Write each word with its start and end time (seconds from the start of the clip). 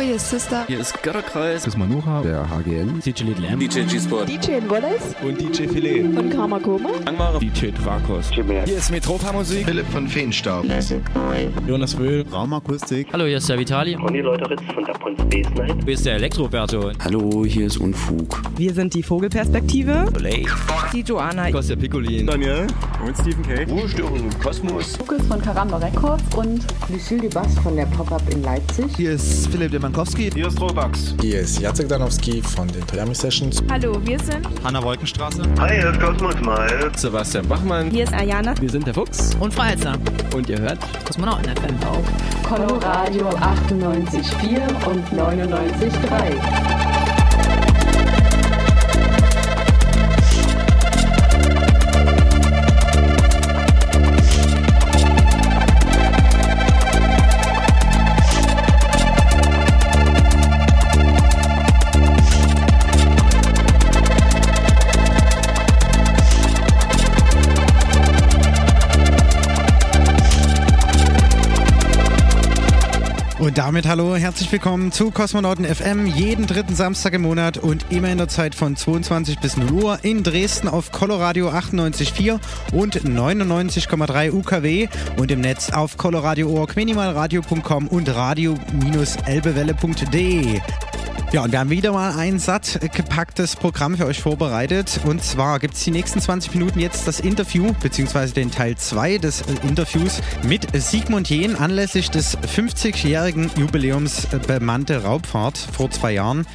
Hallo, 0.00 0.08
hier 0.08 0.16
ist 0.16 0.30
Sister. 0.30 0.64
Hier 0.66 0.80
ist 0.80 1.02
Götterkreis. 1.02 1.64
Das 1.64 1.74
ist 1.74 1.78
Manuha. 1.78 2.22
Der 2.22 2.48
HGN. 2.48 3.02
DJ 3.04 3.24
Little 3.24 3.46
M. 3.46 3.58
DJ 3.58 3.80
G-Sport. 3.82 4.30
DJ 4.30 4.52
Wallace. 4.66 5.14
Und 5.22 5.38
DJ 5.38 5.68
Filet. 5.68 6.00
Und 6.00 6.30
Karma 6.30 6.58
Koma. 6.58 6.88
Angmare. 7.04 7.38
DJ 7.38 7.66
Drakos. 7.66 8.30
Hier 8.30 8.64
ist 8.78 8.90
Metropa 8.90 9.30
Musik. 9.30 9.66
Philipp 9.66 9.86
von 9.88 10.08
Feenstaub. 10.08 10.64
Jonas 11.68 11.98
Wöhl. 11.98 12.24
Raumakustik. 12.32 13.08
Hallo, 13.12 13.26
hier 13.26 13.36
ist 13.36 13.48
der 13.50 13.58
Vitali. 13.58 13.94
Ronny 13.96 14.20
Leuteritz 14.20 14.62
von 14.72 14.86
der 14.86 14.94
Pons 14.94 15.20
Space 15.20 15.50
Night. 15.54 15.78
Du 15.78 15.84
bist 15.84 16.06
der 16.06 16.14
Elektroberto. 16.14 16.92
Hallo, 17.04 17.44
hier 17.44 17.66
ist 17.66 17.76
Unfug. 17.76 18.40
Wir 18.56 18.72
sind 18.72 18.94
die 18.94 19.02
Vogelperspektive. 19.02 20.06
Olay. 20.16 20.46
Die 20.94 21.02
Joanna. 21.02 21.50
Kostja 21.50 21.76
Piccolin. 21.76 22.26
Daniel. 22.26 22.66
Und 23.06 23.18
Stephen 23.18 23.42
K. 23.42 23.64
Ruhestörung 23.70 24.16
im 24.16 24.38
Kosmos. 24.38 24.98
Lukas 24.98 25.26
von 25.26 25.42
Karamba 25.42 25.76
Records 25.76 26.24
und 26.36 26.64
Lucille 26.88 27.28
Dubas 27.28 27.58
von 27.58 27.76
der 27.76 27.84
Pop-Up 27.84 28.22
in 28.30 28.42
Leipzig. 28.42 28.86
Hier 28.96 29.12
ist 29.12 29.48
Philipp 29.48 29.72
Demankowski. 29.90 30.30
Hier 30.32 30.46
ist 30.46 30.60
Robax. 30.60 31.14
Hier 31.20 31.40
ist 31.40 31.60
Jacek 31.60 31.88
Danowski 31.88 32.40
von 32.42 32.68
den 32.68 32.86
Toyami 32.86 33.14
Sessions. 33.14 33.62
Hallo, 33.68 33.96
wir 34.04 34.18
sind 34.20 34.46
Hanna 34.62 34.82
Wolkenstraße. 34.82 35.42
Hi, 35.58 35.80
hier 35.80 35.90
ist 35.90 36.00
Kosmos 36.00 36.40
Mal. 36.40 36.90
Sebastian 36.96 37.48
Bachmann. 37.48 37.90
Hier 37.90 38.04
ist 38.04 38.14
Ayana. 38.14 38.54
Wir 38.60 38.70
sind 38.70 38.86
der 38.86 38.94
Fuchs. 38.94 39.34
Und 39.40 39.52
Freizer. 39.52 39.94
Und 40.34 40.48
ihr 40.48 40.60
hört 40.60 40.78
Kosmonauten 41.04 41.44
FM. 41.56 41.76
auf 41.88 42.04
Coloradio 42.48 43.28
98,4 43.30 44.86
und 44.86 45.04
99,3. 45.08 46.89
Damit 73.70 73.86
hallo, 73.86 74.16
herzlich 74.16 74.50
willkommen 74.50 74.90
zu 74.90 75.12
Kosmonauten 75.12 75.64
FM, 75.64 76.04
jeden 76.04 76.48
dritten 76.48 76.74
Samstag 76.74 77.12
im 77.12 77.22
Monat 77.22 77.56
und 77.56 77.86
immer 77.90 78.08
in 78.08 78.18
der 78.18 78.26
Zeit 78.26 78.56
von 78.56 78.74
22 78.74 79.38
bis 79.38 79.56
0 79.56 79.70
Uhr 79.70 80.00
in 80.02 80.24
Dresden 80.24 80.66
auf 80.66 80.90
Coloradio 80.90 81.50
98.4 81.50 82.40
und 82.72 82.96
99,3 82.96 84.32
UKW 84.32 84.88
und 85.18 85.30
im 85.30 85.40
Netz 85.40 85.70
auf 85.70 85.96
coloradio.org, 85.96 86.74
minimalradio.com 86.74 87.86
und 87.86 88.12
radio-elbewelle.de. 88.12 90.60
Ja, 91.32 91.44
und 91.44 91.52
wir 91.52 91.60
haben 91.60 91.70
wieder 91.70 91.92
mal 91.92 92.18
ein 92.18 92.40
satt 92.40 92.80
gepacktes 92.92 93.54
Programm 93.54 93.96
für 93.96 94.06
euch 94.06 94.20
vorbereitet. 94.20 95.00
Und 95.04 95.22
zwar 95.22 95.60
gibt 95.60 95.74
es 95.74 95.84
die 95.84 95.92
nächsten 95.92 96.20
20 96.20 96.52
Minuten 96.54 96.80
jetzt 96.80 97.06
das 97.06 97.20
Interview, 97.20 97.72
beziehungsweise 97.80 98.34
den 98.34 98.50
Teil 98.50 98.76
2 98.76 99.18
des 99.18 99.42
äh, 99.42 99.44
Interviews 99.62 100.20
mit 100.42 100.66
Sigmund 100.74 101.30
Jähn 101.30 101.54
anlässlich 101.54 102.10
des 102.10 102.36
50-jährigen 102.36 103.48
Jubiläums 103.56 104.24
äh, 104.32 104.40
bemannte 104.44 105.04
Raubfahrt 105.04 105.56
vor 105.56 105.88
zwei 105.92 106.14
Jahren. 106.14 106.46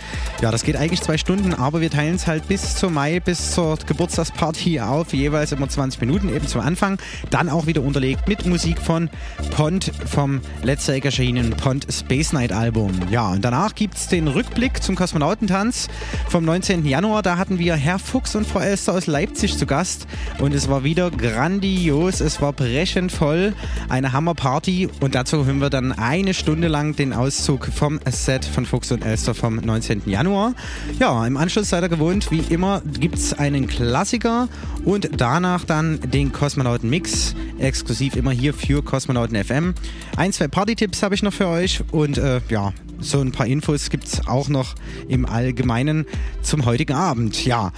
Ja, 0.41 0.51
das 0.51 0.63
geht 0.63 0.75
eigentlich 0.75 1.01
zwei 1.01 1.17
Stunden, 1.17 1.53
aber 1.53 1.79
wir 1.79 1.89
teilen 1.89 2.15
es 2.15 2.27
halt 2.27 2.45
bis 2.49 2.75
zum 2.75 2.95
Mai, 2.95 3.21
bis 3.21 3.51
zur 3.51 3.77
Geburtstagsparty 3.77 4.81
auf, 4.81 5.13
jeweils 5.13 5.53
immer 5.53 5.69
20 5.69 6.01
Minuten, 6.01 6.27
eben 6.27 6.47
zum 6.47 6.59
Anfang. 6.59 6.97
Dann 7.29 7.47
auch 7.47 7.65
wieder 7.65 7.81
unterlegt 7.81 8.27
mit 8.27 8.45
Musik 8.45 8.79
von 8.81 9.09
Pont 9.51 9.93
vom 10.05 10.41
letztjährig 10.63 11.05
erschienenen 11.05 11.51
Pont 11.51 11.87
Space 11.89 12.33
Night 12.33 12.51
Album. 12.51 12.91
Ja, 13.09 13.31
und 13.31 13.45
danach 13.45 13.73
gibt 13.73 13.95
es 13.95 14.09
den 14.09 14.27
Rückblick 14.45 14.83
zum 14.83 14.95
Kosmonautentanz 14.95 15.87
vom 16.29 16.45
19. 16.45 16.85
Januar. 16.85 17.23
Da 17.23 17.37
hatten 17.37 17.57
wir 17.57 17.75
Herr 17.75 17.97
Fuchs 17.97 18.35
und 18.35 18.45
Frau 18.45 18.59
Elster 18.59 18.93
aus 18.93 19.07
Leipzig 19.07 19.57
zu 19.57 19.65
Gast 19.65 20.05
und 20.39 20.53
es 20.53 20.69
war 20.69 20.83
wieder 20.83 21.09
grandios. 21.09 22.21
Es 22.21 22.41
war 22.41 22.53
brechend 22.53 23.11
voll, 23.11 23.53
eine 23.89 24.13
Hammerparty 24.13 24.89
und 24.99 25.15
dazu 25.15 25.45
hören 25.45 25.61
wir 25.61 25.71
dann 25.71 25.91
eine 25.91 26.33
Stunde 26.33 26.67
lang 26.67 26.95
den 26.95 27.11
Auszug 27.11 27.65
vom 27.65 27.99
Set 28.07 28.45
von 28.45 28.65
Fuchs 28.65 28.91
und 28.91 29.03
Elster 29.03 29.33
vom 29.33 29.55
19. 29.55 30.03
Januar. 30.05 30.53
Ja, 30.99 31.25
im 31.25 31.37
Anschluss 31.37 31.69
seid 31.69 31.83
ihr 31.83 31.89
gewohnt, 31.89 32.29
wie 32.29 32.43
immer 32.53 32.81
gibt 32.99 33.17
es 33.17 33.33
einen 33.33 33.67
Klassiker 33.67 34.47
und 34.83 35.09
danach 35.17 35.65
dann 35.65 35.99
den 36.01 36.31
Kosmonauten-Mix, 36.31 37.35
exklusiv 37.57 38.15
immer 38.15 38.31
hier 38.31 38.53
für 38.53 38.83
Kosmonauten 38.83 39.43
FM. 39.43 39.73
Ein, 40.17 40.31
zwei 40.33 40.47
Party-Tipps 40.47 41.01
habe 41.01 41.15
ich 41.15 41.23
noch 41.23 41.33
für 41.33 41.47
euch 41.47 41.83
und 41.91 42.17
äh, 42.17 42.41
ja, 42.49 42.73
so 42.99 43.21
ein 43.21 43.31
paar 43.31 43.47
Infos 43.47 43.89
gibt 43.89 44.05
es 44.05 44.27
auch 44.27 44.49
noch 44.49 44.75
im 45.07 45.25
Allgemeinen 45.25 46.05
zum 46.41 46.65
heutigen 46.65 46.93
Abend. 46.93 47.45
Ja. 47.45 47.71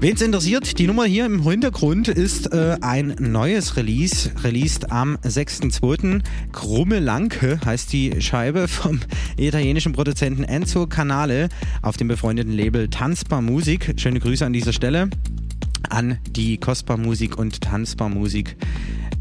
Wen 0.00 0.16
es 0.16 0.22
interessiert, 0.22 0.78
die 0.78 0.86
Nummer 0.86 1.04
hier 1.04 1.24
im 1.24 1.48
Hintergrund 1.48 2.08
ist 2.08 2.52
äh, 2.52 2.76
ein 2.82 3.14
neues 3.20 3.76
Release, 3.76 4.30
released 4.42 4.92
am 4.92 5.16
6.2. 5.18 6.20
Krummelanke 6.52 7.58
heißt 7.64 7.92
die 7.92 8.20
Scheibe 8.20 8.68
vom 8.68 9.00
italienischen 9.38 9.92
Produzenten 9.92 10.44
Enzo 10.44 10.86
Canale 10.86 11.48
auf 11.80 11.96
dem 11.96 12.08
befreundeten 12.08 12.52
Label 12.52 12.88
Tanzbar 12.88 13.40
Musik. 13.40 13.94
Schöne 13.96 14.20
Grüße 14.20 14.44
an 14.44 14.52
dieser 14.52 14.72
Stelle 14.72 15.08
an 15.90 16.18
die 16.30 16.56
Kostbar 16.58 16.96
Musik 16.96 17.38
und 17.38 17.60
Tanzbar 17.60 18.08
Musik 18.08 18.56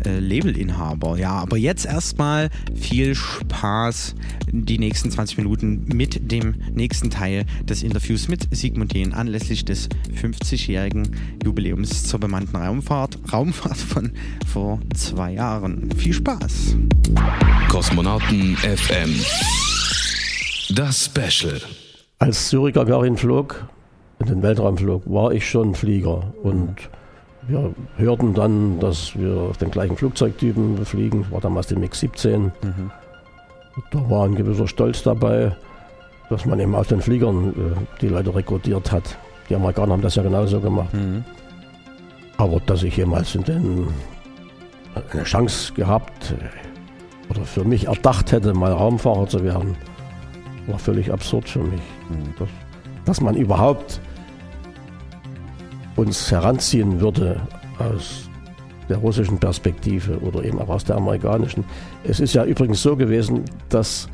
äh, 0.05 0.19
Labelinhaber. 0.19 1.17
Ja, 1.17 1.31
aber 1.31 1.57
jetzt 1.57 1.85
erstmal 1.85 2.49
viel 2.75 3.15
Spaß 3.15 4.15
die 4.51 4.79
nächsten 4.79 5.11
20 5.11 5.37
Minuten 5.37 5.85
mit 5.87 6.31
dem 6.31 6.55
nächsten 6.73 7.09
Teil 7.09 7.45
des 7.63 7.83
Interviews 7.83 8.27
mit 8.27 8.47
Sigmund 8.51 8.93
Jähn 8.93 9.13
anlässlich 9.13 9.65
des 9.65 9.89
50-jährigen 10.21 11.15
Jubiläums 11.43 12.05
zur 12.05 12.19
bemannten 12.19 12.55
Raumfahrt, 12.55 13.19
Raumfahrt 13.31 13.77
von 13.77 14.11
vor 14.51 14.79
zwei 14.95 15.33
Jahren. 15.33 15.89
Viel 15.97 16.13
Spaß! 16.13 16.75
Kosmonauten 17.69 18.55
FM. 18.57 19.15
Das 20.75 21.05
Special. 21.05 21.61
Als 22.19 22.49
Zürich 22.49 22.73
Gagarin 22.73 23.17
flog, 23.17 23.67
in 24.29 24.35
den 24.35 24.43
Weltraum 24.43 24.77
flog, 24.77 25.03
war 25.05 25.31
ich 25.31 25.49
schon 25.49 25.75
Flieger 25.75 26.33
und 26.43 26.89
wir 27.47 27.73
hörten 27.97 28.33
dann, 28.33 28.79
dass 28.79 29.17
wir 29.17 29.35
auf 29.49 29.57
den 29.57 29.69
gleichen 29.69 29.97
Flugzeugtypen 29.97 30.85
fliegen. 30.85 31.25
War 31.29 31.41
damals 31.41 31.67
der 31.67 31.77
MiG-17. 31.77 32.37
Mhm. 32.37 32.51
Da 33.91 34.09
war 34.09 34.25
ein 34.25 34.35
gewisser 34.35 34.67
Stolz 34.67 35.03
dabei, 35.03 35.55
dass 36.29 36.45
man 36.45 36.59
eben 36.59 36.73
aus 36.75 36.87
den 36.87 37.01
Fliegern 37.01 37.49
äh, 37.49 37.99
die 38.01 38.07
Leute 38.07 38.33
rekrutiert 38.33 38.91
hat. 38.91 39.17
Die 39.49 39.55
Amerikaner 39.55 39.93
haben 39.93 40.01
das 40.01 40.15
ja 40.15 40.23
genauso 40.23 40.59
gemacht. 40.61 40.93
Mhm. 40.93 41.25
Aber 42.37 42.59
dass 42.61 42.83
ich 42.83 42.95
jemals 42.95 43.35
in 43.35 43.43
den, 43.43 43.87
eine 45.11 45.23
Chance 45.23 45.73
gehabt 45.73 46.33
äh, 46.39 47.31
oder 47.31 47.43
für 47.43 47.65
mich 47.65 47.87
erdacht 47.87 48.31
hätte, 48.31 48.53
mal 48.53 48.71
Raumfahrer 48.71 49.27
zu 49.27 49.43
werden, 49.43 49.75
war 50.67 50.79
völlig 50.79 51.11
absurd 51.11 51.49
für 51.49 51.63
mich. 51.63 51.81
Mhm. 52.09 52.33
Das, 52.39 52.49
dass 53.05 53.21
man 53.21 53.35
überhaupt 53.35 53.99
uns 55.95 56.31
heranziehen 56.31 56.99
würde 56.99 57.41
aus 57.79 58.29
der 58.89 58.97
russischen 58.97 59.37
Perspektive 59.37 60.19
oder 60.19 60.43
eben 60.43 60.59
auch 60.59 60.69
aus 60.69 60.83
der 60.83 60.97
amerikanischen. 60.97 61.63
Es 62.03 62.19
ist 62.19 62.33
ja 62.33 62.43
übrigens 62.43 62.81
so 62.81 62.95
gewesen, 62.95 63.43
dass 63.69 64.07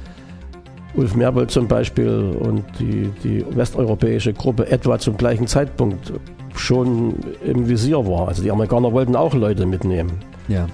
Ulf 0.96 1.16
Merbold 1.16 1.52
zum 1.52 1.68
Beispiel 1.68 2.36
und 2.40 2.64
die, 2.80 3.10
die 3.24 3.46
westeuropäische 3.56 4.34
Gruppe 4.34 4.70
etwa 4.70 5.00
zum 5.00 5.18
gleichen 5.18 5.48
Zeitpunkt 5.48 6.14
schon 6.56 7.16
im 7.44 7.68
Visier 7.68 8.06
war. 8.06 8.28
Also 8.28 8.44
die 8.44 8.52
Amerikaner 8.52 8.92
wollten 8.92 9.16
auch 9.16 9.34
Leute 9.34 9.66
mitnehmen. 9.66 10.12
Ja. 10.48 10.68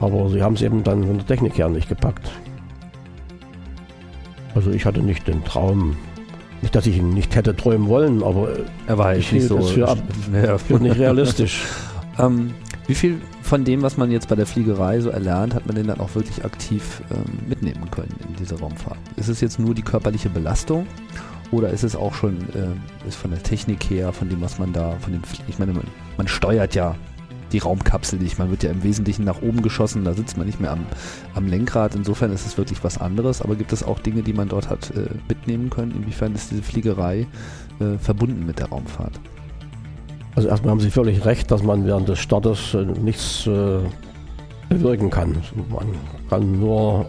Aber 0.00 0.28
sie 0.28 0.42
haben 0.42 0.54
es 0.54 0.62
eben 0.62 0.82
dann 0.84 1.04
von 1.06 1.16
der 1.18 1.26
Technik 1.26 1.56
her 1.56 1.68
nicht 1.68 1.88
gepackt. 1.88 2.30
Also 4.54 4.70
ich 4.70 4.84
hatte 4.84 5.00
nicht 5.00 5.26
den 5.26 5.42
Traum, 5.44 5.96
nicht, 6.62 6.74
dass 6.74 6.86
ich 6.86 6.96
ihn 6.96 7.10
nicht 7.10 7.34
hätte 7.34 7.54
träumen 7.56 7.88
wollen, 7.88 8.22
aber 8.22 8.50
er 8.86 8.98
war 8.98 9.16
ich 9.16 9.32
nicht 9.32 9.48
so 9.48 9.58
das 9.58 9.70
für, 9.70 9.88
ab, 9.88 9.98
ja. 10.32 10.58
für 10.58 10.74
nicht 10.74 10.98
realistisch. 10.98 11.64
ähm, 12.18 12.54
wie 12.86 12.94
viel 12.94 13.20
von 13.42 13.64
dem, 13.64 13.82
was 13.82 13.96
man 13.96 14.10
jetzt 14.10 14.28
bei 14.28 14.34
der 14.34 14.46
Fliegerei 14.46 15.00
so 15.00 15.10
erlernt, 15.10 15.54
hat 15.54 15.66
man 15.66 15.76
denn 15.76 15.86
dann 15.86 16.00
auch 16.00 16.14
wirklich 16.14 16.44
aktiv 16.44 17.02
ähm, 17.10 17.48
mitnehmen 17.48 17.90
können 17.90 18.14
in 18.28 18.36
dieser 18.36 18.58
Raumfahrt? 18.58 18.98
Ist 19.16 19.28
es 19.28 19.40
jetzt 19.40 19.58
nur 19.58 19.74
die 19.74 19.82
körperliche 19.82 20.30
Belastung 20.30 20.86
oder 21.50 21.70
ist 21.70 21.84
es 21.84 21.94
auch 21.94 22.14
schon 22.14 22.38
äh, 22.54 23.06
ist 23.06 23.16
von 23.16 23.30
der 23.30 23.42
Technik 23.42 23.84
her, 23.90 24.12
von 24.12 24.28
dem, 24.28 24.40
was 24.40 24.58
man 24.58 24.72
da, 24.72 24.96
von 25.00 25.12
dem, 25.12 25.22
ich 25.48 25.58
meine, 25.58 25.72
man, 25.72 25.84
man 26.16 26.28
steuert 26.28 26.74
ja 26.74 26.96
die 27.52 27.58
Raumkapsel 27.58 28.18
nicht. 28.18 28.38
Man 28.38 28.50
wird 28.50 28.62
ja 28.62 28.70
im 28.70 28.82
Wesentlichen 28.82 29.24
nach 29.24 29.42
oben 29.42 29.62
geschossen, 29.62 30.04
da 30.04 30.14
sitzt 30.14 30.36
man 30.36 30.46
nicht 30.46 30.60
mehr 30.60 30.72
am, 30.72 30.86
am 31.34 31.46
Lenkrad. 31.46 31.94
Insofern 31.94 32.32
ist 32.32 32.46
es 32.46 32.58
wirklich 32.58 32.82
was 32.82 32.98
anderes. 32.98 33.42
Aber 33.42 33.56
gibt 33.56 33.72
es 33.72 33.82
auch 33.82 33.98
Dinge, 33.98 34.22
die 34.22 34.32
man 34.32 34.48
dort 34.48 34.68
hat 34.70 34.90
äh, 34.90 35.08
mitnehmen 35.28 35.70
können? 35.70 35.92
Inwiefern 35.92 36.34
ist 36.34 36.50
diese 36.50 36.62
Fliegerei 36.62 37.26
äh, 37.80 37.98
verbunden 37.98 38.46
mit 38.46 38.58
der 38.58 38.68
Raumfahrt? 38.68 39.20
Also 40.34 40.48
erstmal 40.48 40.72
haben 40.72 40.80
Sie 40.80 40.90
völlig 40.90 41.24
recht, 41.24 41.50
dass 41.50 41.62
man 41.62 41.86
während 41.86 42.08
des 42.08 42.18
Startes 42.18 42.74
äh, 42.74 42.84
nichts 42.84 43.46
äh, 43.46 43.80
bewirken 44.68 45.10
kann. 45.10 45.36
Man 45.70 45.86
kann 46.30 46.58
nur 46.58 47.06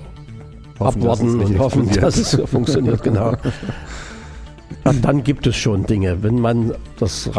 hoffen, 0.80 1.01
abwarten 1.01 1.40
und 1.40 1.60
hoffen, 1.60 1.90
dass 1.90 2.18
es 2.18 2.50
funktioniert, 2.50 3.01
genau. 3.04 3.36
Dann 5.01 5.24
gibt 5.24 5.48
es 5.48 5.56
schon 5.56 5.86
Dinge. 5.86 6.24
Wenn 6.24 6.40
man 6.40 6.74
das 7.00 7.34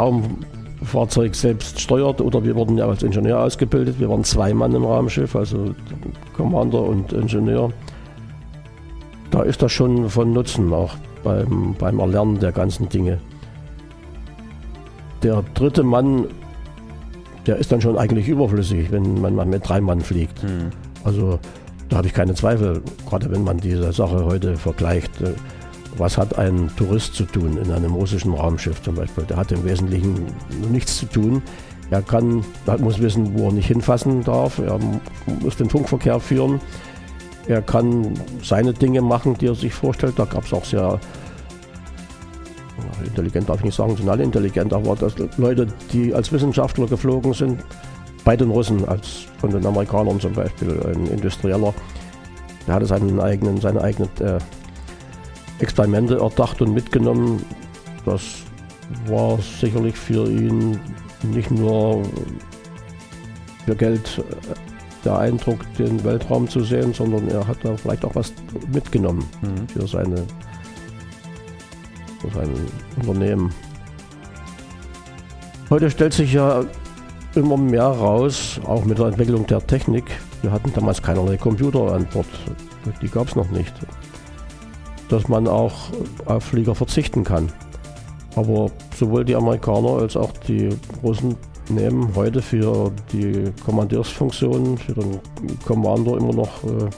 Raumfahrzeug 0.81 1.35
selbst 1.35 1.81
steuert, 1.81 2.21
oder 2.21 2.45
wir 2.45 2.55
wurden 2.55 2.79
ja 2.79 2.87
als 2.87 3.03
Ingenieur 3.03 3.41
ausgebildet, 3.41 3.99
wir 3.99 4.09
waren 4.09 4.25
zwei 4.25 4.55
Mann 4.55 4.75
im 4.75 4.85
Raumschiff, 4.85 5.35
also 5.35 5.75
Commander 6.37 6.83
und 6.83 7.13
Ingenieur, 7.13 7.71
da 9.31 9.43
ist 9.43 9.63
das 9.63 9.73
schon 9.73 10.09
von 10.09 10.33
Nutzen 10.33 10.73
auch 10.73 10.95
beim, 11.23 11.75
beim 11.79 11.99
Erlernen 11.99 12.39
der 12.39 12.53
ganzen 12.53 12.89
Dinge. 12.89 13.19
Der 15.23 15.43
dritte 15.55 15.83
Mann, 15.83 16.27
der 17.47 17.57
ist 17.57 17.73
dann 17.73 17.81
schon 17.81 17.97
eigentlich 17.97 18.29
überflüssig, 18.29 18.93
wenn 18.93 19.21
man 19.21 19.49
mit 19.49 19.69
drei 19.69 19.81
Mann 19.81 20.01
fliegt. 20.01 20.43
Mhm. 20.43 20.71
Also 21.03 21.39
da 21.89 21.99
habe 21.99 22.07
ich 22.07 22.15
keine 22.15 22.35
Zweifel, 22.35 22.83
gerade 23.09 23.31
wenn 23.31 23.43
man 23.43 23.59
diese 23.59 23.93
Sache 23.93 24.25
heute 24.25 24.57
vergleicht. 24.57 25.11
Äh, 25.95 25.99
was 25.99 26.19
hat 26.19 26.39
ein 26.39 26.71
Tourist 26.77 27.15
zu 27.15 27.25
tun 27.25 27.57
in 27.57 27.71
einem 27.71 27.95
russischen 27.95 28.35
Raumschiff 28.35 28.83
zum 28.83 28.97
Beispiel? 28.97 29.25
Der 29.25 29.37
hat 29.37 29.53
im 29.53 29.65
Wesentlichen 29.65 30.27
nichts 30.71 30.99
zu 30.99 31.07
tun. 31.07 31.43
Er 31.91 32.03
kann, 32.03 32.45
er 32.67 32.79
muss 32.79 33.01
wissen, 33.01 33.39
wo 33.39 33.49
er 33.49 33.53
nicht 33.53 33.69
hinfassen 33.69 34.25
darf. 34.25 34.59
Er 34.59 34.79
muss 35.43 35.57
den 35.57 35.69
Funkverkehr 35.69 36.19
führen. 36.19 36.61
Er 37.47 37.61
kann 37.61 38.15
seine 38.43 38.73
Dinge 38.73 39.03
machen, 39.03 39.37
die 39.39 39.47
er 39.47 39.55
sich 39.55 39.75
vorstellt. 39.75 40.19
Da 40.19 40.25
gab 40.25 40.45
es 40.45 40.53
auch 40.53 40.65
sehr 40.65 40.99
intelligent, 43.05 43.49
darf 43.49 43.59
ich 43.59 43.65
nicht 43.65 43.75
sagen, 43.75 43.97
sind 43.97 44.09
alle 44.09 44.23
intelligent, 44.23 44.73
aber 44.73 44.97
dass 44.97 45.15
Leute, 45.37 45.67
die 45.93 46.15
als 46.15 46.33
Wissenschaftler 46.33 46.87
geflogen 46.87 47.33
sind, 47.33 47.63
bei 48.25 48.37
den 48.37 48.51
Russen, 48.51 48.89
als 48.89 49.27
von 49.39 49.51
den 49.51 49.65
Amerikanern 49.67 50.19
zum 50.19 50.33
Beispiel, 50.33 50.81
ein 50.87 51.07
Industrieller, 51.09 51.75
der 52.67 52.75
hatte 52.75 52.87
seinen 52.87 53.21
eigenen, 53.21 53.61
seine 53.61 53.83
eigenen 53.83 54.09
äh, 54.21 54.39
Experimente 55.59 56.19
erdacht 56.19 56.61
und 56.63 56.75
mitgenommen. 56.75 57.45
Das 58.05 58.23
war 59.07 59.39
sicherlich 59.61 59.97
für 59.97 60.29
ihn 60.29 60.79
nicht 61.23 61.51
nur 61.51 62.03
für 63.65 63.75
Geld 63.75 64.19
äh, 64.19 64.55
der 65.05 65.19
Eindruck, 65.19 65.61
den 65.79 66.03
Weltraum 66.03 66.49
zu 66.49 66.61
sehen, 66.61 66.95
sondern 66.95 67.29
er 67.29 67.47
hat 67.47 67.59
da 67.63 67.77
vielleicht 67.77 68.05
auch 68.05 68.15
was 68.15 68.33
mitgenommen 68.73 69.25
mhm. 69.43 69.69
für, 69.69 69.87
seine, 69.87 70.27
für 72.21 72.31
sein 72.35 72.51
Unternehmen. 72.97 73.53
Heute 75.71 75.91
stellt 75.91 76.13
sich 76.15 76.33
ja 76.33 76.65
immer 77.35 77.57
mehr 77.57 77.87
raus, 77.87 78.61
auch 78.65 78.85
mit 78.85 78.99
der 78.99 79.07
Entwicklung 79.07 79.47
der 79.47 79.67
Technik. 79.67 80.05
Wir 80.43 80.53
hatten 80.53 80.73
damals 80.75 81.03
keinerlei 81.03 81.37
Computer 81.37 81.93
an 81.93 82.07
Bord, 82.13 82.27
die 83.03 83.09
gab 83.09 83.29
es 83.29 83.37
noch 83.37 83.51
nicht. 83.51 83.75
Dass 85.09 85.29
man 85.29 85.47
auch 85.47 85.75
auf 86.27 86.45
Flieger 86.45 86.75
verzichten 86.75 87.25
kann. 87.25 87.53
Aber 88.37 88.71
sowohl 88.97 89.25
die 89.25 89.37
Amerikaner 89.37 90.01
als 90.01 90.17
auch 90.17 90.33
die 90.49 90.71
Russen 91.03 91.37
nehmen 91.69 92.11
heute 92.15 92.43
für 92.43 92.93
die 93.13 93.53
Kommandeursfunktion, 93.65 94.77
für 94.79 94.93
den 94.95 95.21
Commander 95.65 96.17
immer 96.17 96.35
noch 96.35 96.65
äh, 96.65 96.91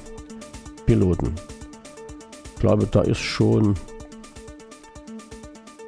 Piloten. 0.87 1.35
Ich 2.55 2.61
glaube, 2.61 2.87
da 2.91 3.03
ist 3.03 3.19
schon 3.19 3.75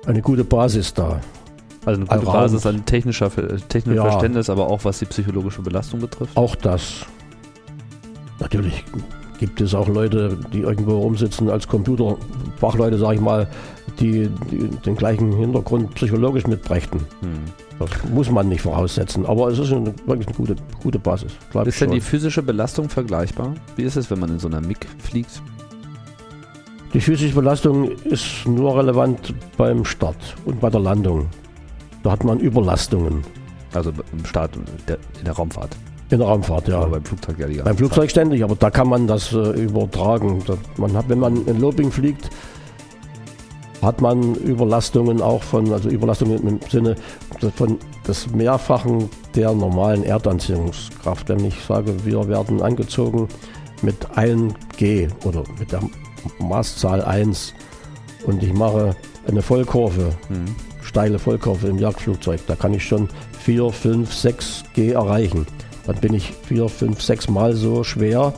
eine 0.07 0.23
gute 0.23 0.45
Basis 0.45 0.93
da. 0.93 1.21
Also 1.85 2.01
eine 2.01 2.09
gute 2.09 2.21
Around. 2.21 2.33
Basis 2.33 2.67
an 2.67 2.85
technischer, 2.85 3.31
technischem 3.69 3.95
ja. 3.95 4.11
Verständnis, 4.11 4.51
aber 4.51 4.69
auch 4.69 4.85
was 4.85 4.99
die 4.99 5.07
psychologische 5.07 5.63
Belastung 5.63 6.01
betrifft? 6.01 6.37
Auch 6.37 6.55
das. 6.55 7.07
Natürlich 8.39 8.85
gibt 9.39 9.61
es 9.61 9.75
auch 9.75 9.89
Leute, 9.89 10.37
die 10.53 10.61
irgendwo 10.61 10.99
rumsitzen 10.99 11.49
als 11.49 11.67
Computerfachleute, 11.69 12.99
sage 12.99 13.17
ich 13.17 13.21
mal, 13.21 13.49
die, 14.01 14.29
die, 14.51 14.69
den 14.69 14.97
gleichen 14.97 15.33
Hintergrund 15.33 15.95
psychologisch 15.95 16.47
mitbrächten. 16.47 17.01
Hm. 17.21 17.45
Das 17.79 17.91
muss 18.13 18.31
man 18.31 18.49
nicht 18.49 18.63
voraussetzen, 18.63 19.25
aber 19.25 19.49
es 19.49 19.59
ist 19.59 19.73
eine, 19.73 19.95
wirklich 20.07 20.27
eine 20.27 20.37
gute, 20.37 20.57
gute 20.83 20.99
Basis. 20.99 21.33
Ist 21.65 21.81
denn 21.81 21.93
die 21.93 22.01
physische 22.01 22.43
Belastung 22.43 22.89
vergleichbar? 22.89 23.55
Wie 23.77 23.83
ist 23.83 23.97
es, 23.97 24.11
wenn 24.11 24.19
man 24.19 24.31
in 24.31 24.39
so 24.39 24.49
einer 24.49 24.61
MIG 24.61 24.87
fliegt? 24.99 25.41
Die 26.93 27.01
physische 27.01 27.35
Belastung 27.35 27.91
ist 28.05 28.47
nur 28.47 28.77
relevant 28.77 29.35
beim 29.57 29.85
Start 29.85 30.37
und 30.45 30.61
bei 30.61 30.71
der 30.71 30.81
Landung. 30.81 31.29
Da 32.03 32.13
hat 32.13 32.25
man 32.25 32.41
Überlastungen. 32.41 33.23
Also 33.75 33.93
im 34.13 34.25
Start 34.25 34.57
in 34.57 35.25
der 35.25 35.33
Raumfahrt. 35.33 35.77
In 36.11 36.19
der 36.19 36.27
Raumfahrt, 36.27 36.69
ja. 36.69 36.79
Aber 36.79 36.93
beim 36.93 37.05
Flugzeug 37.05 37.39
ja 37.39 37.47
die 37.47 37.59
Beim 37.59 37.77
Flugzeug 37.77 38.05
Zeit. 38.05 38.11
ständig, 38.13 38.43
aber 38.43 38.57
da 38.57 38.71
kann 38.71 38.89
man 38.89 39.07
das 39.07 39.33
äh, 39.33 39.51
übertragen. 39.51 40.43
Da, 40.47 40.57
man 40.79 40.97
hat, 40.97 41.09
wenn 41.09 41.19
man 41.19 41.47
in 41.47 41.61
Lobing 41.61 41.91
fliegt, 41.91 42.31
hat 43.83 44.01
man 44.01 44.35
Überlastungen 44.37 45.21
auch 45.21 45.43
von, 45.43 45.73
also 45.73 45.89
Überlastungen 45.89 46.47
im 46.47 46.61
Sinne 46.69 46.97
von 47.55 47.79
des 48.07 48.31
Mehrfachen 48.31 49.11
der 49.35 49.53
normalen 49.53 50.03
Erdanziehungskraft. 50.03 51.29
Wenn 51.29 51.45
ich 51.45 51.63
sage, 51.63 51.95
wir 52.05 52.27
werden 52.27 52.63
angezogen 52.63 53.29
mit 53.83 54.17
1 54.17 54.55
G 54.77 55.09
oder 55.25 55.45
mit 55.59 55.73
der 55.73 55.83
Maßzahl 56.39 57.03
1 57.03 57.55
und 58.27 58.43
ich 58.43 58.53
mache 58.53 58.97
eine 59.27 59.43
Vollkurve, 59.43 60.13
mhm. 60.29 60.57
steile 60.83 61.19
Vollkurve 61.19 61.69
im 61.69 61.79
Jagdflugzeug, 61.79 62.41
da 62.47 62.57
kann 62.57 62.75
ich 62.75 62.85
schon 62.85 63.09
4, 63.41 63.71
5, 63.71 64.13
6 64.13 64.65
G 64.75 64.91
erreichen. 64.91 65.47
Dann 65.89 65.97
bin 65.97 66.13
ich 66.13 66.35
4, 66.47 66.69
5, 66.69 67.01
6 67.01 67.31
Mal 67.31 67.55
so 67.55 67.83
schwer, 67.83 68.35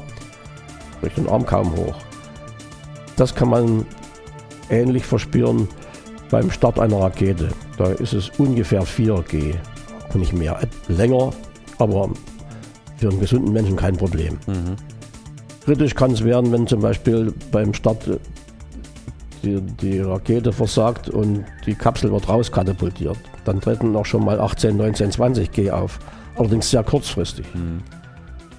durch 1.00 1.14
den 1.14 1.28
Arm 1.28 1.44
kaum 1.44 1.74
hoch. 1.76 1.96
Das 3.16 3.34
kann 3.34 3.50
man 3.50 3.84
ähnlich 4.70 5.04
verspüren 5.04 5.68
beim 6.30 6.48
Start 6.52 6.78
einer 6.78 7.00
Rakete. 7.00 7.48
Da 7.76 7.86
ist 7.86 8.12
es 8.12 8.30
ungefähr 8.38 8.82
4G 8.82 9.56
und 10.14 10.20
nicht 10.20 10.32
mehr. 10.32 10.60
Länger, 10.86 11.32
aber 11.78 12.10
für 12.98 13.08
einen 13.08 13.18
gesunden 13.18 13.52
Menschen 13.52 13.74
kein 13.74 13.96
Problem. 13.96 14.38
Mhm. 14.46 14.76
Kritisch 15.64 15.96
kann 15.96 16.12
es 16.12 16.22
werden, 16.22 16.52
wenn 16.52 16.68
zum 16.68 16.80
Beispiel 16.80 17.34
beim 17.50 17.74
Start 17.74 18.08
die, 19.42 19.60
die, 19.60 19.98
Rakete 19.98 20.52
versagt 20.52 21.08
und 21.08 21.44
die 21.66 21.74
Kapsel 21.74 22.12
wird 22.12 22.28
rauskatapultiert. 22.28 23.18
Dann 23.44 23.60
treten 23.60 23.96
auch 23.96 24.06
schon 24.06 24.24
mal 24.24 24.40
18, 24.40 24.76
19, 24.76 25.10
20 25.10 25.50
G 25.50 25.70
auf. 25.72 25.98
Allerdings 26.36 26.70
sehr 26.70 26.82
kurzfristig. 26.82 27.46
Mhm. 27.54 27.82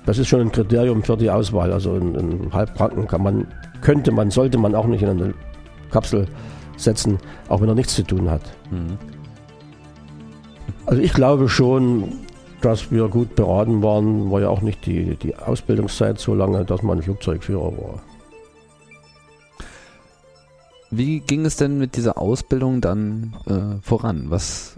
Das 0.06 0.18
ist 0.18 0.28
schon 0.28 0.42
ein 0.42 0.52
Kriterium 0.52 1.04
für 1.04 1.18
die 1.18 1.30
Auswahl. 1.30 1.72
Also 1.72 1.94
einen 1.94 2.52
Halbkranken 2.52 3.08
kann 3.08 3.24
man, 3.24 3.48
könnte 3.82 4.12
man, 4.12 4.32
sollte 4.32 4.58
man 4.58 4.76
auch 4.76 4.88
nicht 4.88 5.04
in 5.04 5.10
eine 5.10 5.34
Kapsel 5.92 6.28
setzen, 6.78 7.20
auch 7.50 7.62
wenn 7.62 7.70
er 7.70 7.76
nichts 7.76 7.96
zu 7.96 8.04
tun 8.04 8.30
hat. 8.30 8.42
Mhm. 8.72 8.98
Also 10.86 11.02
ich 11.02 11.14
glaube 11.14 11.48
schon, 11.48 12.12
dass 12.62 12.92
wir 12.92 13.08
gut 13.08 13.36
beraten 13.36 13.82
waren, 13.84 14.32
war 14.32 14.42
ja 14.42 14.50
auch 14.50 14.62
nicht 14.62 14.86
die, 14.86 15.16
die 15.16 15.36
Ausbildungszeit 15.36 16.20
so 16.20 16.34
lange, 16.36 16.66
dass 16.66 16.82
man 16.84 17.02
Flugzeugführer 17.02 17.72
war. 17.78 18.02
Wie 20.90 21.22
ging 21.22 21.46
es 21.46 21.56
denn 21.56 21.78
mit 21.78 21.96
dieser 21.96 22.18
Ausbildung 22.18 22.82
dann 22.82 23.34
äh, 23.46 23.82
voran? 23.82 24.26
Was, 24.28 24.78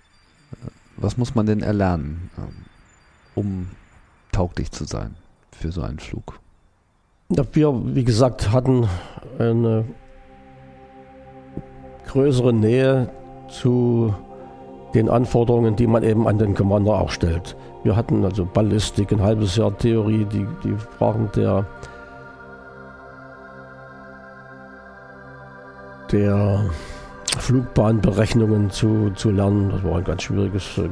was 0.98 1.18
muss 1.18 1.34
man 1.34 1.48
denn 1.48 1.62
erlernen, 1.62 2.30
ähm, 2.38 2.63
um 3.36 3.70
tauglich 4.32 4.72
zu 4.72 4.86
sein 4.86 5.16
für 5.52 5.72
so 5.72 5.82
einen 5.82 6.00
Flug? 6.00 6.40
Wir, 7.30 7.74
wie 7.96 8.04
gesagt, 8.04 8.52
hatten 8.52 8.88
eine 9.40 9.86
größere 12.08 12.54
Nähe 12.54 13.10
zu 13.50 14.14
den 14.94 15.10
Anforderungen, 15.10 15.76
die 15.76 15.88
man 15.88 16.04
eben 16.04 16.28
an 16.28 16.38
den 16.38 16.54
Commander 16.54 16.94
auch 16.94 17.10
stellt. 17.10 17.56
Wir 17.84 17.96
hatten 17.96 18.24
also 18.24 18.46
Ballistik, 18.46 19.12
ein 19.12 19.22
halbes 19.22 19.56
Jahr 19.56 19.76
Theorie, 19.78 20.26
die, 20.26 20.46
die 20.64 20.76
Fragen 20.98 21.30
der, 21.36 21.66
der 26.12 26.66
Flugbahnberechnungen 27.40 28.70
zu, 28.70 29.12
zu 29.16 29.32
lernen. 29.32 29.72
Das 29.72 29.84
war 29.84 29.98
ein 29.98 30.04
ganz 30.04 30.22
schwieriges 30.24 30.78
äh, 30.78 30.88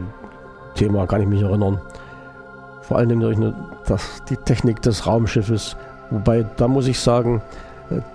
Thema, 0.76 1.06
kann 1.06 1.22
ich 1.22 1.28
mich 1.28 1.42
erinnern. 1.42 1.80
Vor 2.92 2.98
allen 2.98 3.08
Dingen 3.08 3.22
durch 3.22 3.38
eine, 3.38 3.54
das, 3.88 4.22
die 4.30 4.36
Technik 4.36 4.82
des 4.82 5.08
Raumschiffes. 5.08 5.78
Wobei, 6.10 6.46
da 6.58 6.68
muss 6.68 6.88
ich 6.88 7.00
sagen, 7.00 7.42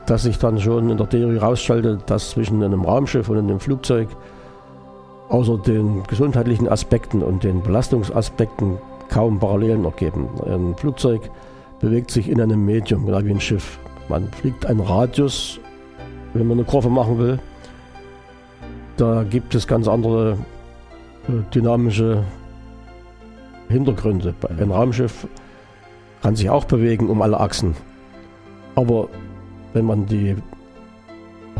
dass 0.05 0.25
sich 0.25 0.39
dann 0.39 0.61
schon 0.61 0.91
in 0.91 0.99
der 0.99 1.09
Theorie 1.09 1.41
herausstellte, 1.41 1.99
dass 2.05 2.33
zwischen 2.33 2.63
einem 2.63 2.83
Raumschiff 2.83 3.31
und 3.31 3.39
einem 3.39 3.59
Flugzeug 3.59 4.07
außer 5.31 5.57
den 5.57 6.03
gesundheitlichen 6.03 6.69
Aspekten 6.69 7.23
und 7.23 7.43
den 7.43 7.63
Belastungsaspekten 7.63 8.77
kaum 9.09 9.41
Parallelen 9.41 9.87
ergeben. 9.87 10.29
Ein 10.45 10.75
Flugzeug 10.77 11.23
bewegt 11.81 12.11
sich 12.11 12.29
in 12.29 12.39
einem 12.39 12.63
Medium, 12.63 13.07
genau 13.07 13.25
wie 13.25 13.31
ein 13.31 13.41
Schiff. 13.41 13.79
Man 14.11 14.29
fliegt 14.31 14.67
einen 14.67 14.81
Radius, 14.81 15.59
wenn 16.35 16.49
man 16.49 16.59
eine 16.59 16.67
Kurve 16.67 16.91
machen 16.91 17.19
will. 17.19 17.39
Da 18.99 19.23
gibt 19.23 19.55
es 19.55 19.67
ganz 19.67 19.89
andere 19.89 20.37
äh, 21.29 21.55
dynamische 21.55 22.25
Hintergründe. 23.69 24.35
Ein 24.59 24.71
Raumschiff 24.71 25.27
kann 26.23 26.37
sich 26.37 26.51
auch 26.51 26.65
bewegen 26.65 27.09
um 27.09 27.23
alle 27.23 27.39
Achsen. 27.41 27.75
Aber 28.75 29.09
wenn 29.73 29.85
man 29.85 30.07
die 30.07 30.37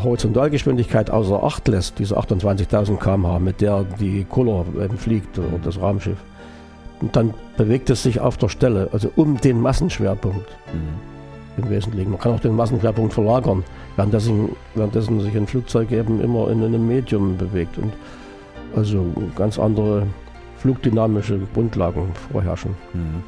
Horizontalgeschwindigkeit 0.01 1.09
außer 1.09 1.43
Acht 1.43 1.67
lässt, 1.67 1.99
diese 1.99 2.17
28.000 2.17 2.97
km/h, 2.97 3.39
mit 3.39 3.61
der 3.61 3.83
die 3.99 4.23
Kuller 4.25 4.65
fliegt 4.97 5.39
oder 5.39 5.57
das 5.63 5.79
Raumschiff, 5.79 6.17
dann 7.11 7.33
bewegt 7.57 7.89
es 7.89 8.03
sich 8.03 8.19
auf 8.19 8.37
der 8.37 8.49
Stelle, 8.49 8.89
also 8.91 9.11
um 9.15 9.37
den 9.37 9.61
Massenschwerpunkt 9.61 10.47
mhm. 10.73 11.63
im 11.63 11.69
Wesentlichen. 11.69 12.11
Man 12.11 12.19
kann 12.19 12.33
auch 12.33 12.39
den 12.39 12.55
Massenschwerpunkt 12.55 13.13
verlagern, 13.13 13.63
währenddessen, 13.95 14.49
währenddessen 14.75 15.19
sich 15.21 15.35
ein 15.35 15.47
Flugzeug 15.47 15.91
eben 15.91 16.21
immer 16.21 16.49
in 16.49 16.63
einem 16.63 16.87
Medium 16.87 17.37
bewegt 17.37 17.77
und 17.77 17.93
also 18.75 19.05
ganz 19.35 19.57
andere 19.57 20.03
flugdynamische 20.67 21.39
Grundlagen 21.53 22.11
vorherrschen. 22.29 22.75
Mhm. 22.93 23.23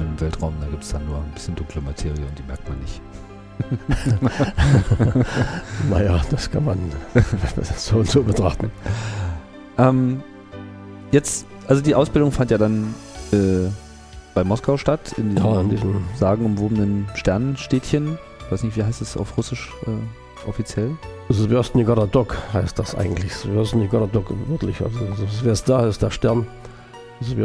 Im 0.00 0.20
Weltraum, 0.20 0.54
da 0.58 0.66
gibt 0.68 0.82
es 0.82 0.90
dann 0.90 1.04
nur 1.06 1.16
ein 1.18 1.30
bisschen 1.34 1.54
dunkle 1.54 1.82
Materie 1.82 2.24
und 2.24 2.38
die 2.38 2.42
merkt 2.44 2.66
man 2.66 2.78
nicht. 2.80 3.02
naja, 5.90 6.20
das 6.30 6.50
kann 6.50 6.64
man 6.64 6.78
so 7.76 7.96
und 7.96 8.08
so 8.08 8.22
betrachten. 8.22 8.70
Ähm, 9.76 10.22
jetzt, 11.10 11.46
also 11.66 11.82
die 11.82 11.94
Ausbildung 11.94 12.32
fand 12.32 12.50
ja 12.50 12.58
dann 12.58 12.94
äh, 13.32 13.68
bei 14.34 14.44
Moskau 14.44 14.78
statt, 14.78 15.12
in 15.18 15.34
diesem, 15.34 15.44
ja, 15.44 15.60
in 15.60 15.70
diesem 15.70 16.04
sagenumwobenen 16.16 17.06
Sternenstädtchen. 17.16 18.16
Ich 18.46 18.52
weiß 18.52 18.62
nicht, 18.62 18.76
wie 18.76 18.84
heißt 18.84 19.02
es 19.02 19.16
auf 19.16 19.36
Russisch 19.36 19.72
äh, 19.86 20.48
offiziell? 20.48 20.96
Zvezny 21.30 21.84
Gorodok 21.84 22.36
heißt 22.54 22.78
das 22.78 22.94
eigentlich. 22.94 23.32
Zvezny 23.32 23.88
Gorodok, 23.88 24.32
wirklich. 24.48 24.80
Also 24.80 25.00
wer 25.42 25.52
es 25.52 25.64
da 25.64 25.86
ist 25.86 26.00
der 26.00 26.10
Stern. 26.10 26.46
Das 27.20 27.28
ist 27.28 27.36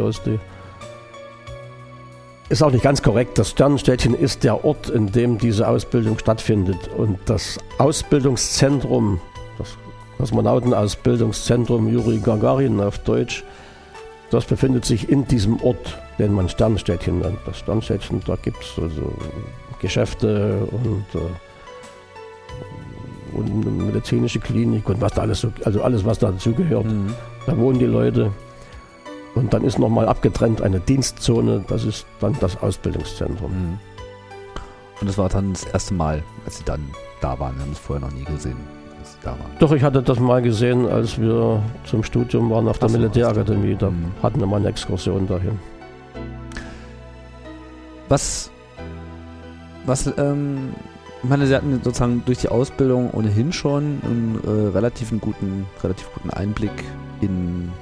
ist 2.48 2.62
auch 2.62 2.70
nicht 2.70 2.84
ganz 2.84 3.02
korrekt. 3.02 3.38
Das 3.38 3.50
Sternenstädtchen 3.50 4.14
ist 4.14 4.44
der 4.44 4.64
Ort, 4.64 4.88
in 4.88 5.10
dem 5.10 5.38
diese 5.38 5.66
Ausbildung 5.66 6.18
stattfindet. 6.18 6.88
Und 6.96 7.18
das 7.26 7.58
Ausbildungszentrum, 7.78 9.20
das 9.58 9.76
Kosmonautenausbildungszentrum 10.18 11.88
Juri 11.88 12.18
Gagarin 12.18 12.80
auf 12.80 12.98
Deutsch, 12.98 13.44
das 14.30 14.44
befindet 14.44 14.84
sich 14.84 15.08
in 15.08 15.26
diesem 15.26 15.60
Ort, 15.62 15.98
den 16.18 16.32
man 16.32 16.48
Sternenstädtchen 16.48 17.18
nennt. 17.20 17.38
Das 17.46 17.58
Sternenstädtchen, 17.58 18.20
da 18.26 18.36
gibt 18.36 18.62
es 18.62 18.82
also 18.82 19.12
Geschäfte 19.80 20.66
und, 20.70 21.04
äh, 21.14 21.18
und, 23.36 23.66
eine 23.66 23.70
medizinische 23.70 24.38
Klinik 24.38 24.88
und 24.88 25.00
was 25.00 25.12
da 25.12 25.22
alles 25.22 25.40
so, 25.40 25.52
also 25.64 25.82
alles, 25.82 26.04
was 26.04 26.18
da 26.18 26.30
dazugehört. 26.30 26.86
Mhm. 26.86 27.14
Da 27.46 27.56
wohnen 27.56 27.78
die 27.78 27.86
Leute. 27.86 28.32
Und 29.34 29.52
dann 29.52 29.64
ist 29.64 29.78
nochmal 29.78 30.08
abgetrennt 30.08 30.62
eine 30.62 30.80
Dienstzone, 30.80 31.64
das 31.66 31.84
ist 31.84 32.06
dann 32.20 32.36
das 32.40 32.56
Ausbildungszentrum. 32.62 33.50
Mhm. 33.50 33.78
Und 35.00 35.08
das 35.08 35.18
war 35.18 35.28
dann 35.28 35.52
das 35.52 35.64
erste 35.64 35.94
Mal, 35.94 36.22
als 36.44 36.58
Sie 36.58 36.64
dann 36.64 36.80
da 37.20 37.38
waren. 37.38 37.56
Sie 37.56 37.62
haben 37.62 37.72
es 37.72 37.78
vorher 37.78 38.06
noch 38.06 38.14
nie 38.14 38.24
gesehen, 38.24 38.56
als 38.98 39.12
Sie 39.12 39.18
da 39.22 39.30
waren. 39.30 39.50
Doch, 39.58 39.72
ich 39.72 39.82
hatte 39.82 40.02
das 40.02 40.20
mal 40.20 40.40
gesehen, 40.40 40.86
als 40.86 41.20
wir 41.20 41.60
zum 41.84 42.04
Studium 42.04 42.50
waren 42.50 42.68
auf 42.68 42.78
der 42.78 42.88
so, 42.88 42.98
Militärakademie. 42.98 43.74
Da 43.74 43.90
mhm. 43.90 44.12
hatten 44.22 44.38
wir 44.38 44.46
mal 44.46 44.58
eine 44.58 44.68
Exkursion 44.68 45.26
dahin. 45.26 45.58
Was, 48.08 48.50
was, 49.84 50.06
ähm, 50.16 50.74
ich 51.22 51.28
meine, 51.28 51.46
Sie 51.46 51.56
hatten 51.56 51.80
sozusagen 51.82 52.22
durch 52.24 52.38
die 52.38 52.48
Ausbildung 52.50 53.10
ohnehin 53.10 53.52
schon 53.52 54.00
einen 54.04 54.40
äh, 54.46 54.68
relativ 54.68 55.10
guten, 55.20 55.66
relativ 55.82 56.08
guten 56.14 56.30
Einblick 56.30 56.84
in 57.20 57.72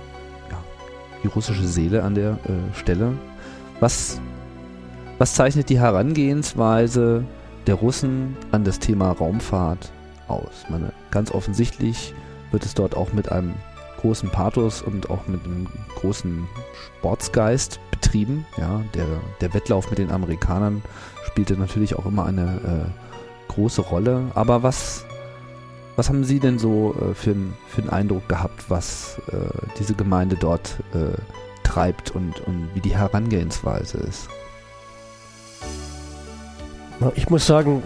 die 1.23 1.29
russische 1.29 1.67
Seele 1.67 2.03
an 2.03 2.15
der 2.15 2.33
äh, 2.33 2.75
Stelle. 2.75 3.13
Was, 3.81 4.21
was 5.19 5.35
zeichnet 5.35 5.69
die 5.69 5.81
Herangehensweise 5.81 7.25
der 7.67 7.75
Russen 7.77 8.37
an 8.51 8.65
das 8.65 8.79
Thema 8.79 9.13
Raumfahrt 9.13 9.91
aus? 10.29 10.51
Ich 10.65 10.71
meine, 10.71 10.93
ganz 11.11 11.31
offensichtlich 11.31 12.15
wird 12.51 12.65
es 12.65 12.75
dort 12.75 12.97
auch 12.97 13.13
mit 13.13 13.31
einem 13.31 13.55
großen 14.01 14.31
Pathos 14.31 14.83
und 14.83 15.11
auch 15.11 15.27
mit 15.27 15.45
einem 15.45 15.69
großen 15.95 16.47
Sportsgeist 16.99 17.79
betrieben. 17.91 18.45
Ja, 18.57 18.83
der, 18.95 19.07
der 19.41 19.55
Wettlauf 19.55 19.91
mit 19.91 19.99
den 19.99 20.11
Amerikanern 20.11 20.83
spielte 21.25 21.55
natürlich 21.55 21.95
auch 21.97 22.07
immer 22.07 22.27
eine 22.27 22.87
äh, 22.89 23.53
große 23.53 23.81
Rolle. 23.81 24.25
Aber 24.35 24.63
was, 24.63 25.05
was 25.97 26.09
haben 26.09 26.25
Sie 26.25 26.39
denn 26.39 26.59
so 26.59 26.95
äh, 26.95 27.15
für, 27.15 27.35
für 27.69 27.83
einen 27.83 27.91
Eindruck 27.91 28.29
gehabt, 28.29 28.65
was 28.69 29.21
äh, 29.29 29.37
diese 29.79 29.95
Gemeinde 29.95 30.37
dort 30.39 30.79
äh, 30.95 31.17
treibt 31.63 32.11
und, 32.11 32.41
und 32.47 32.69
wie 32.75 32.81
die 32.81 32.97
Herangehensweise 32.97 33.99
ist? 33.99 34.29
Ich 37.17 37.29
muss 37.31 37.47
sagen, 37.47 37.83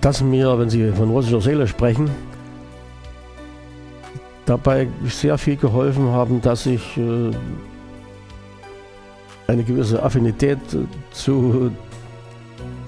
dass 0.00 0.22
mir, 0.22 0.58
wenn 0.58 0.70
Sie 0.70 0.92
von 0.92 1.10
russischer 1.10 1.40
Seele 1.40 1.66
sprechen, 1.66 2.10
dabei 4.46 4.88
sehr 5.06 5.38
viel 5.38 5.56
geholfen 5.56 6.08
haben, 6.08 6.40
dass 6.40 6.66
ich 6.66 6.96
äh, 6.96 7.30
eine 9.46 9.64
gewisse 9.64 10.02
Affinität 10.02 10.58
zu 11.12 11.72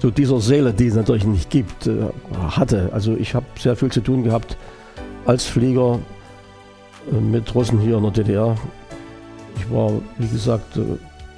zu 0.05 0.11
dieser 0.11 0.39
Seele, 0.39 0.71
die 0.71 0.85
es 0.85 0.93
natürlich 0.93 1.25
nicht 1.25 1.49
gibt, 1.49 1.87
äh, 1.87 1.95
hatte. 2.51 2.91
Also 2.93 3.15
ich 3.15 3.33
habe 3.33 3.47
sehr 3.57 3.75
viel 3.75 3.91
zu 3.91 4.01
tun 4.01 4.23
gehabt 4.23 4.55
als 5.25 5.45
Flieger 5.45 5.97
äh, 7.11 7.15
mit 7.19 7.55
Russen 7.55 7.79
hier 7.79 7.97
in 7.97 8.03
der 8.03 8.11
DDR. 8.11 8.55
Ich 9.57 9.71
war, 9.71 9.93
wie 10.19 10.27
gesagt, 10.27 10.77
äh, 10.77 10.81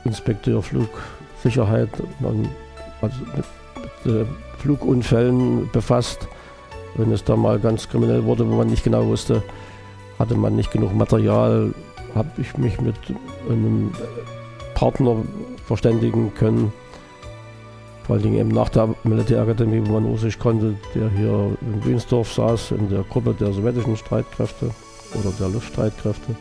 Inspekteur 0.03 0.62
Flugsicherheit, 0.62 1.88
also 3.01 3.17
mit 4.03 4.27
Flugunfällen 4.57 5.69
befasst. 5.71 6.27
Wenn 6.97 7.13
es 7.13 7.24
da 7.24 7.38
mal 7.38 7.59
ganz 7.59 7.88
kriminell 7.88 8.25
wurde, 8.25 8.45
wo 8.50 8.55
man 8.55 8.67
nicht 8.67 8.83
genau 8.83 9.05
wusste, 9.05 9.43
hatte 10.19 10.36
man 10.36 10.57
nicht 10.57 10.74
genug 10.74 10.93
Material, 10.93 11.74
habe 12.15 12.29
ich 12.38 12.57
mich 12.57 12.81
mit 12.81 12.97
einem 13.50 13.93
Partner 14.75 15.15
verständigen 15.65 16.33
können, 16.33 16.74
vor 18.07 18.15
allen 18.15 18.23
Dingen 18.23 18.39
eben 18.39 18.49
nach 18.49 18.69
der 18.69 18.87
Militärakademie, 19.03 19.81
wo 19.85 19.93
man 19.93 20.05
Russisch 20.05 20.39
konnte, 20.39 20.75
der 20.95 21.09
hier 21.09 21.51
in 21.59 21.85
Wiensdorf 21.85 22.31
saß, 22.31 22.71
in 22.71 22.89
der 22.89 23.03
Gruppe 23.03 23.33
der 23.33 23.51
sowjetischen 23.51 23.97
Streitkräfte 23.97 24.71
oder 25.13 25.33
der 25.37 25.49
Luftstreitkräfte. 25.49 26.33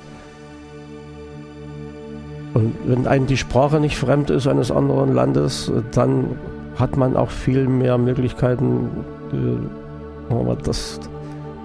Und 2.55 2.73
wenn 2.87 3.09
einem 3.09 3.27
die 3.27 3.37
Sprache 3.37 3.81
nicht 3.81 3.97
fremd 3.97 4.31
ist 4.31 4.47
eines 4.47 4.71
anderen 4.71 5.13
Landes, 5.13 5.73
dann 5.91 6.39
hat 6.77 6.97
man 6.97 7.17
auch 7.17 7.31
viel 7.31 7.67
mehr 7.67 7.99
Möglichkeiten, 7.99 8.89
äh, 9.33 10.57
das, 10.63 11.01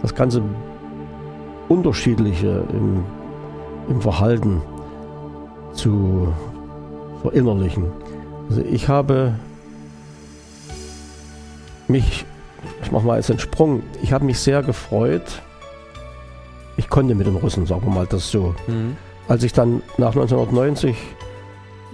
das 0.02 0.16
ganze 0.16 0.42
Unterschiedliche 1.70 2.64
im, 2.74 3.04
im 3.88 4.02
Verhalten 4.02 4.62
zu 5.74 6.28
verinnerlichen. 7.22 7.86
Also 8.50 8.62
ich 8.62 8.88
habe 8.90 9.34
mich, 11.92 12.26
ich 12.82 12.92
mache 12.92 13.06
mal 13.06 13.18
jetzt 13.18 13.30
einen 13.30 13.40
Sprung, 13.40 13.84
ich 14.02 14.14
habe 14.14 14.26
mich 14.26 14.40
sehr 14.40 14.64
gefreut. 14.64 15.42
Ich 16.78 16.90
konnte 16.90 17.14
mit 17.16 17.28
den 17.28 17.36
Russen, 17.36 17.66
sagen 17.66 17.84
wir 17.86 17.94
mal 17.94 18.08
das 18.08 18.32
so. 18.32 18.56
Mhm. 18.68 18.96
Als 19.28 19.44
ich 19.44 19.54
dann 19.54 19.84
nach 19.98 20.16
1990 20.16 20.96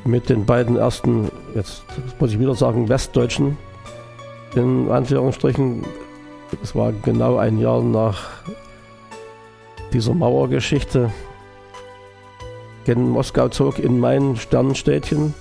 mit 0.05 0.29
den 0.29 0.45
beiden 0.45 0.77
ersten, 0.77 1.29
jetzt 1.55 1.83
muss 2.19 2.31
ich 2.31 2.39
wieder 2.39 2.55
sagen, 2.55 2.87
Westdeutschen, 2.87 3.57
in 4.55 4.89
Anführungsstrichen, 4.89 5.83
es 6.63 6.75
war 6.75 6.93
genau 6.93 7.37
ein 7.37 7.57
Jahr 7.57 7.81
nach 7.81 8.27
dieser 9.91 10.13
Mauergeschichte, 10.13 11.11
gen 12.85 13.09
Moskau 13.09 13.49
zog 13.49 13.79
in 13.79 13.99
mein 13.99 14.37
Sternenstädtchen 14.37 15.33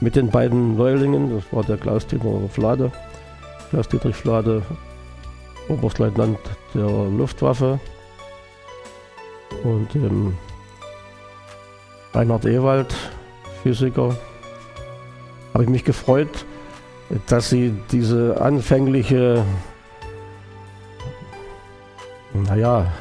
mit 0.00 0.16
den 0.16 0.30
beiden 0.30 0.76
Neulingen, 0.76 1.34
das 1.34 1.44
war 1.50 1.64
der 1.64 1.78
Klaus-Dieter 1.78 2.48
Flade 2.50 2.92
Klaus-Dietrich 3.74 4.14
Flade, 4.14 4.62
Oberstleutnant 5.68 6.38
der 6.74 6.86
Luftwaffe. 6.86 7.80
Und 9.64 9.92
ähm, 9.96 10.38
Reinhard 12.12 12.46
Ewald, 12.46 12.94
Physiker, 13.64 14.14
habe 15.52 15.64
ich 15.64 15.70
mich 15.70 15.82
gefreut, 15.82 16.46
dass 17.26 17.50
sie 17.50 17.74
diese 17.90 18.40
anfängliche, 18.40 19.44
naja, 22.32 22.92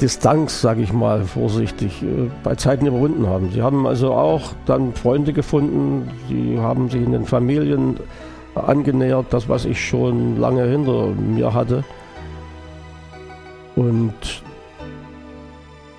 Distanz, 0.00 0.60
sage 0.60 0.82
ich 0.82 0.92
mal 0.92 1.24
vorsichtig, 1.24 2.02
äh, 2.02 2.30
bei 2.42 2.54
Zeiten 2.54 2.86
überwunden 2.86 3.26
haben. 3.26 3.50
Sie 3.50 3.62
haben 3.62 3.86
also 3.86 4.12
auch 4.12 4.52
dann 4.66 4.94
Freunde 4.94 5.32
gefunden, 5.32 6.10
sie 6.28 6.58
haben 6.58 6.88
sich 6.88 7.02
in 7.02 7.12
den 7.12 7.26
Familien 7.26 7.98
angenähert, 8.54 9.26
das 9.30 9.48
was 9.48 9.64
ich 9.64 9.86
schon 9.86 10.38
lange 10.38 10.64
hinter 10.64 11.08
mir 11.08 11.52
hatte. 11.52 11.84
Und 13.76 14.42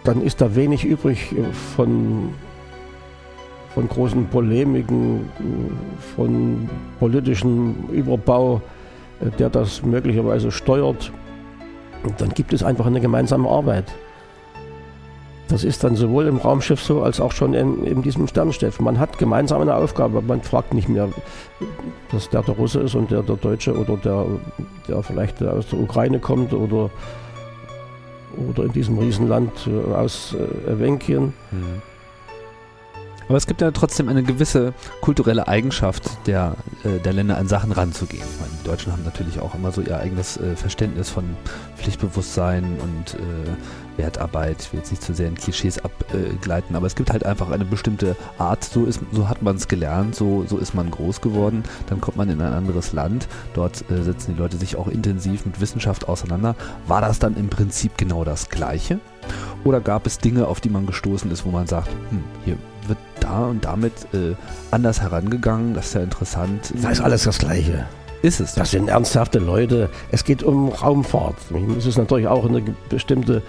dann 0.04 0.22
ist 0.22 0.42
da 0.42 0.56
wenig 0.56 0.84
übrig 0.84 1.36
von, 1.76 2.34
von 3.74 3.88
großen 3.88 4.28
Polemiken, 4.28 5.30
von 6.16 6.70
politischem 7.00 7.76
Überbau, 7.92 8.62
äh, 9.22 9.30
der 9.38 9.50
das 9.50 9.84
möglicherweise 9.84 10.52
steuert. 10.52 11.12
Und 12.04 12.20
dann 12.22 12.30
gibt 12.30 12.54
es 12.54 12.64
einfach 12.64 12.86
eine 12.86 13.02
gemeinsame 13.02 13.50
Arbeit. 13.50 13.86
Das 15.50 15.64
ist 15.64 15.84
dann 15.84 15.96
sowohl 15.96 16.28
im 16.28 16.38
Raumschiff 16.38 16.82
so, 16.82 17.02
als 17.02 17.20
auch 17.20 17.32
schon 17.32 17.56
in, 17.56 17.84
in 17.84 18.04
diesem 18.04 18.28
Sternschiff. 18.28 18.80
Man 18.80 19.00
hat 19.00 19.18
gemeinsam 19.18 19.62
eine 19.62 19.74
Aufgabe. 19.74 20.22
Man 20.22 20.44
fragt 20.44 20.76
nicht 20.76 20.88
mehr, 20.88 21.10
dass 22.12 22.30
der 22.30 22.44
der 22.44 22.54
Russe 22.54 22.82
ist 22.82 22.94
und 22.94 23.10
der 23.10 23.24
der 23.24 23.36
Deutsche 23.36 23.76
oder 23.76 23.98
der, 23.98 24.26
der 24.88 25.02
vielleicht 25.02 25.42
aus 25.42 25.68
der 25.68 25.80
Ukraine 25.80 26.20
kommt 26.20 26.54
oder, 26.54 26.92
oder 28.48 28.64
in 28.64 28.74
diesem 28.74 29.00
Riesenland 29.00 29.52
äh, 29.68 29.94
aus 29.94 30.36
äh, 30.36 30.72
Ewenkien. 30.72 31.34
Mhm. 31.52 31.89
Aber 33.30 33.38
es 33.38 33.46
gibt 33.46 33.62
ja 33.62 33.70
trotzdem 33.70 34.10
eine 34.10 34.24
gewisse 34.24 34.74
kulturelle 35.02 35.48
Eigenschaft 35.48 36.10
der, 36.26 36.56
äh, 36.84 37.00
der 37.00 37.14
Länder 37.14 37.38
an 37.38 37.48
Sachen 37.48 37.72
ranzugehen. 37.72 38.26
Meine, 38.40 38.52
die 38.60 38.68
Deutschen 38.68 38.92
haben 38.92 39.04
natürlich 39.04 39.40
auch 39.40 39.54
immer 39.54 39.72
so 39.72 39.82
ihr 39.82 40.00
eigenes 40.00 40.38
äh, 40.38 40.56
Verständnis 40.56 41.12
von 41.12 41.38
Pflichtbewusstsein 41.78 42.64
und 42.82 43.14
äh, 43.14 43.98
Wertarbeit. 43.98 44.64
Ich 44.64 44.74
will 44.74 44.80
jetzt 44.80 44.90
nicht 44.90 45.04
zu 45.04 45.14
sehr 45.14 45.28
in 45.28 45.36
Klischees 45.36 45.78
abgleiten, 45.78 46.76
aber 46.76 46.88
es 46.88 46.96
gibt 46.96 47.12
halt 47.12 47.24
einfach 47.24 47.52
eine 47.52 47.66
bestimmte 47.66 48.16
Art. 48.40 48.64
So, 48.64 48.86
ist, 48.86 49.00
so 49.12 49.30
hat 49.30 49.44
man 49.44 49.58
es 49.58 49.68
gelernt, 49.68 50.16
so, 50.16 50.46
so 50.48 50.58
ist 50.58 50.74
man 50.74 50.90
groß 50.90 51.22
geworden. 51.22 51.64
Dann 51.86 52.02
kommt 52.02 52.18
man 52.18 52.30
in 52.30 52.42
ein 52.42 52.54
anderes 52.54 52.94
Land. 52.94 53.28
Dort 53.54 53.84
setzen 53.90 54.34
die 54.34 54.40
Leute 54.40 54.58
sich 54.58 54.76
auch 54.76 54.88
intensiv 54.88 55.46
mit 55.46 55.62
Wissenschaft 55.62 56.08
auseinander. 56.08 56.56
War 56.88 57.02
das 57.02 57.20
dann 57.20 57.36
im 57.36 57.50
Prinzip 57.50 57.98
genau 57.98 58.24
das 58.24 58.50
Gleiche? 58.50 59.00
Oder 59.64 59.82
gab 59.82 60.06
es 60.08 60.18
Dinge, 60.18 60.48
auf 60.48 60.62
die 60.62 60.70
man 60.70 60.86
gestoßen 60.86 61.30
ist, 61.32 61.46
wo 61.46 61.50
man 61.50 61.68
sagt, 61.68 61.90
hm, 62.10 62.24
hier 62.46 62.58
wird 62.88 62.98
da 63.20 63.46
und 63.46 63.66
damit 63.66 63.94
äh, 64.14 64.36
anders 64.72 65.02
herangegangen. 65.02 65.74
Das 65.74 65.88
ist 65.88 65.96
ja 65.96 66.02
interessant. 66.02 66.74
Das 66.82 66.94
ist 66.94 67.02
alles 67.02 67.24
das 67.24 67.40
Gleiche. 67.40 67.86
Ist 68.22 68.40
es? 68.40 68.54
Das 68.56 68.72
sind 68.72 68.90
ernsthafte 68.90 69.40
Leute. 69.40 69.90
Es 70.12 70.24
geht 70.24 70.44
um 70.44 70.70
Raumfahrt. 70.70 71.36
Es 71.78 71.86
ist 71.86 71.98
natürlich 71.98 72.28
auch 72.28 72.46
eine 72.46 72.62
bestimmte 72.90 73.44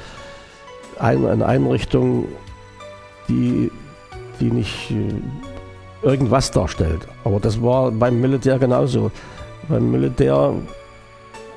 eine 1.00 1.46
Einrichtung, 1.46 2.26
die, 3.28 3.70
die 4.38 4.50
nicht 4.50 4.90
äh, 4.90 6.06
irgendwas 6.06 6.50
darstellt. 6.50 7.06
Aber 7.24 7.40
das 7.40 7.62
war 7.62 7.90
beim 7.90 8.20
Militär 8.20 8.58
genauso. 8.58 9.10
Beim 9.68 9.90
Militär 9.90 10.52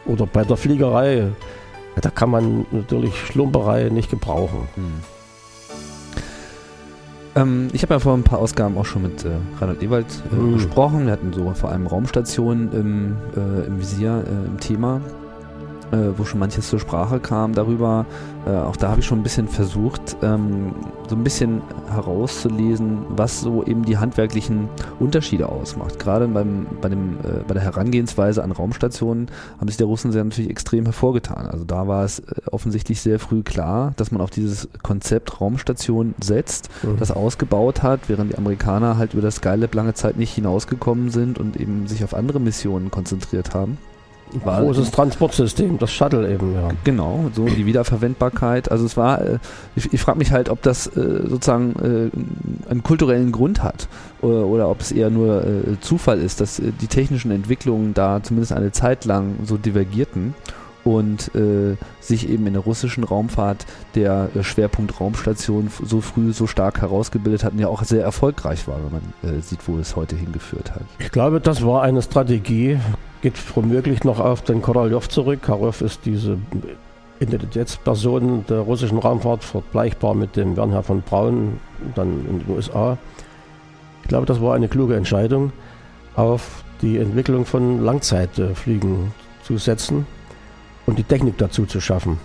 oder 0.05 0.25
bei 0.25 0.43
der 0.43 0.57
Fliegerei, 0.57 1.27
da 2.01 2.09
kann 2.09 2.29
man 2.29 2.65
natürlich 2.71 3.15
Schlumperei 3.25 3.89
nicht 3.89 4.09
gebrauchen. 4.09 4.67
Hm. 4.75 4.93
Ähm, 7.35 7.67
ich 7.73 7.81
habe 7.81 7.95
ja 7.95 7.99
vor 7.99 8.13
ein 8.13 8.23
paar 8.23 8.39
Ausgaben 8.39 8.77
auch 8.77 8.85
schon 8.85 9.03
mit 9.03 9.25
äh, 9.25 9.29
Reinhold 9.59 9.81
Ewald 9.81 10.05
äh, 10.31 10.35
mhm. 10.35 10.53
gesprochen. 10.53 11.05
Wir 11.05 11.13
hatten 11.13 11.33
so 11.33 11.51
vor 11.53 11.71
allem 11.71 11.87
Raumstationen 11.87 12.71
im, 12.71 13.17
äh, 13.35 13.65
im 13.65 13.79
Visier, 13.79 14.23
äh, 14.25 14.47
im 14.47 14.59
Thema 14.59 15.01
äh, 15.93 16.17
wo 16.17 16.25
schon 16.25 16.39
manches 16.39 16.69
zur 16.69 16.79
Sprache 16.79 17.19
kam 17.19 17.53
darüber. 17.53 18.05
Äh, 18.45 18.49
auch 18.49 18.75
da 18.75 18.89
habe 18.89 18.99
ich 18.99 19.05
schon 19.05 19.19
ein 19.19 19.23
bisschen 19.23 19.47
versucht, 19.47 20.17
ähm, 20.21 20.73
so 21.07 21.15
ein 21.15 21.23
bisschen 21.23 21.61
herauszulesen, 21.91 23.05
was 23.09 23.41
so 23.41 23.63
eben 23.63 23.85
die 23.85 23.97
handwerklichen 23.97 24.69
Unterschiede 24.99 25.47
ausmacht. 25.47 25.99
Gerade 25.99 26.27
beim, 26.27 26.65
bei, 26.81 26.89
dem, 26.89 27.17
äh, 27.19 27.43
bei 27.47 27.53
der 27.53 27.63
Herangehensweise 27.63 28.43
an 28.43 28.51
Raumstationen 28.51 29.27
haben 29.59 29.67
sich 29.67 29.77
der 29.77 29.87
Russen 29.87 30.11
sehr 30.11 30.23
natürlich 30.23 30.49
extrem 30.49 30.85
hervorgetan. 30.85 31.45
Also 31.45 31.63
da 31.63 31.87
war 31.87 32.03
es 32.03 32.19
äh, 32.19 32.23
offensichtlich 32.51 32.99
sehr 33.01 33.19
früh 33.19 33.43
klar, 33.43 33.93
dass 33.95 34.11
man 34.11 34.21
auf 34.21 34.31
dieses 34.31 34.67
Konzept 34.81 35.39
Raumstation 35.39 36.15
setzt, 36.21 36.69
mhm. 36.83 36.97
das 36.97 37.11
ausgebaut 37.11 37.83
hat, 37.83 38.09
während 38.09 38.31
die 38.31 38.37
Amerikaner 38.37 38.97
halt 38.97 39.13
über 39.13 39.21
das 39.21 39.35
Skylab 39.35 39.75
lange 39.75 39.93
Zeit 39.93 40.17
nicht 40.17 40.33
hinausgekommen 40.33 41.11
sind 41.11 41.37
und 41.37 41.57
eben 41.57 41.87
sich 41.87 42.03
auf 42.03 42.15
andere 42.15 42.39
Missionen 42.39 42.89
konzentriert 42.89 43.53
haben. 43.53 43.77
War 44.43 44.61
Großes 44.61 44.91
Transportsystem, 44.91 45.77
das 45.77 45.91
Shuttle 45.91 46.31
eben, 46.31 46.53
ja. 46.53 46.69
Genau, 46.83 47.25
so 47.33 47.45
die 47.45 47.65
Wiederverwendbarkeit. 47.65 48.71
Also 48.71 48.85
es 48.85 48.97
war, 48.97 49.21
äh, 49.21 49.39
ich, 49.75 49.93
ich 49.93 50.01
frage 50.01 50.17
mich 50.17 50.31
halt, 50.31 50.49
ob 50.49 50.61
das 50.61 50.87
äh, 50.87 51.27
sozusagen 51.27 51.73
äh, 52.67 52.69
einen 52.69 52.83
kulturellen 52.83 53.31
Grund 53.31 53.63
hat 53.63 53.87
oder, 54.21 54.45
oder 54.45 54.69
ob 54.69 54.81
es 54.81 54.91
eher 54.91 55.09
nur 55.09 55.43
Zufall 55.81 56.19
ist, 56.19 56.41
dass 56.41 56.61
die 56.81 56.87
technischen 56.87 57.31
Entwicklungen 57.31 57.93
da 57.93 58.21
zumindest 58.23 58.53
eine 58.53 58.71
Zeit 58.71 59.05
lang 59.05 59.35
so 59.43 59.57
divergierten 59.57 60.33
und 60.83 61.33
äh, 61.35 61.75
sich 61.99 62.29
eben 62.29 62.45
in 62.47 62.53
der 62.53 62.63
russischen 62.63 63.03
Raumfahrt 63.03 63.65
der 63.95 64.29
äh, 64.35 64.43
Schwerpunkt 64.43 64.99
Raumstation 64.99 65.69
so 65.83 66.01
früh 66.01 66.33
so 66.33 66.47
stark 66.47 66.81
herausgebildet 66.81 67.43
hat 67.43 67.53
und 67.53 67.59
ja 67.59 67.67
auch 67.67 67.83
sehr 67.83 68.03
erfolgreich 68.03 68.67
war, 68.67 68.77
wenn 68.83 68.91
man 68.91 69.37
äh, 69.37 69.41
sieht, 69.41 69.67
wo 69.67 69.77
es 69.77 69.95
heute 69.95 70.15
hingeführt 70.15 70.71
hat. 70.71 70.83
Ich 70.99 71.11
glaube, 71.11 71.39
das 71.39 71.65
war 71.65 71.83
eine 71.83 72.01
Strategie, 72.01 72.79
geht 73.23 73.55
womöglich 73.55 74.03
noch 74.03 74.19
auf 74.19 74.41
den 74.41 74.61
Korolev 74.61 75.07
zurück. 75.07 75.41
Korolev 75.41 75.81
ist 75.81 76.01
diese 76.05 76.37
Identitätsperson 77.21 78.45
der 78.49 78.59
russischen 78.59 78.97
Raumfahrt, 78.97 79.45
vergleichbar 79.45 80.13
mit 80.13 80.35
dem 80.35 80.57
Wernher 80.57 80.83
von 80.83 81.01
Braun, 81.01 81.59
dann 81.95 82.25
in 82.29 82.39
den 82.39 82.53
USA. 82.53 82.97
Ich 84.01 84.09
glaube, 84.09 84.25
das 84.25 84.41
war 84.41 84.53
eine 84.53 84.67
kluge 84.67 84.97
Entscheidung, 84.97 85.53
auf 86.17 86.65
die 86.81 86.97
Entwicklung 86.97 87.45
von 87.45 87.81
Langzeitflügen 87.81 89.13
zu 89.43 89.57
setzen 89.57 90.05
und 90.85 90.99
die 90.99 91.03
Technik 91.03 91.37
dazu 91.37 91.65
zu 91.65 91.79
schaffen. 91.79 92.19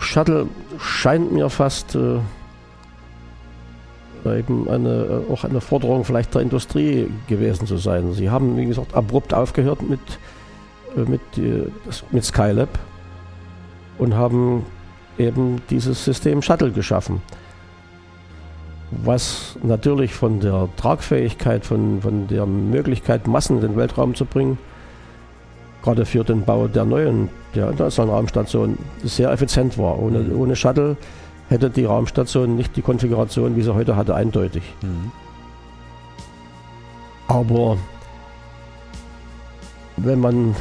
Shuttle 0.00 0.48
scheint 0.80 1.30
mir 1.30 1.48
fast 1.50 1.94
äh, 1.94 2.18
eben 4.26 4.68
eine, 4.68 5.24
äh, 5.28 5.32
auch 5.32 5.44
eine 5.44 5.60
Forderung 5.60 6.04
vielleicht 6.04 6.34
der 6.34 6.42
Industrie 6.42 7.08
gewesen 7.26 7.66
zu 7.66 7.76
sein. 7.76 8.12
Sie 8.12 8.30
haben, 8.30 8.56
wie 8.56 8.66
gesagt, 8.66 8.94
abrupt 8.94 9.34
aufgehört 9.34 9.82
mit, 9.82 10.00
äh, 10.96 11.00
mit, 11.00 11.20
äh, 11.36 11.70
mit 12.10 12.24
Skylab 12.24 12.78
und 13.98 14.14
haben 14.14 14.64
eben 15.18 15.60
dieses 15.70 16.04
System 16.04 16.42
Shuttle 16.42 16.70
geschaffen. 16.70 17.20
Was 18.90 19.56
natürlich 19.62 20.14
von 20.14 20.40
der 20.40 20.68
Tragfähigkeit, 20.76 21.66
von, 21.66 22.00
von 22.00 22.26
der 22.28 22.46
Möglichkeit, 22.46 23.26
Massen 23.26 23.56
in 23.56 23.62
den 23.62 23.76
Weltraum 23.76 24.14
zu 24.14 24.24
bringen, 24.24 24.58
gerade 25.82 26.06
für 26.06 26.24
den 26.24 26.42
Bau 26.42 26.68
der 26.68 26.84
neuen, 26.84 27.28
der 27.54 27.70
internationalen 27.70 28.14
Raumstation, 28.14 28.78
sehr 29.04 29.30
effizient 29.30 29.76
war. 29.76 29.98
Ohne, 29.98 30.20
mhm. 30.20 30.40
ohne 30.40 30.56
Shuttle 30.56 30.96
hätte 31.48 31.70
die 31.70 31.84
Raumstation 31.84 32.56
nicht 32.56 32.76
die 32.76 32.82
Konfiguration, 32.82 33.56
wie 33.56 33.62
sie 33.62 33.74
heute 33.74 33.96
hatte, 33.96 34.14
eindeutig. 34.14 34.62
Mhm. 34.82 35.10
Aber 37.26 37.76
wenn 39.96 40.20
man, 40.20 40.56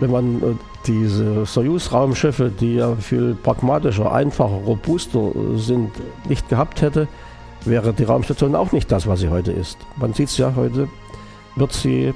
wenn 0.00 0.10
man 0.10 0.42
äh, 0.42 0.54
diese 0.86 1.44
Soyuz-Raumschiffe, 1.44 2.50
die 2.50 2.76
ja 2.76 2.94
viel 2.96 3.34
pragmatischer, 3.34 4.12
einfacher, 4.12 4.54
robuster 4.54 5.32
sind, 5.56 5.90
nicht 6.28 6.48
gehabt 6.48 6.80
hätte, 6.80 7.08
wäre 7.64 7.92
die 7.92 8.04
Raumstation 8.04 8.54
auch 8.54 8.72
nicht 8.72 8.92
das, 8.92 9.06
was 9.06 9.20
sie 9.20 9.28
heute 9.28 9.52
ist. 9.52 9.78
Man 9.96 10.12
sieht 10.12 10.28
es 10.28 10.38
ja 10.38 10.54
heute, 10.54 10.88
wird 11.56 11.72
sie 11.72 12.14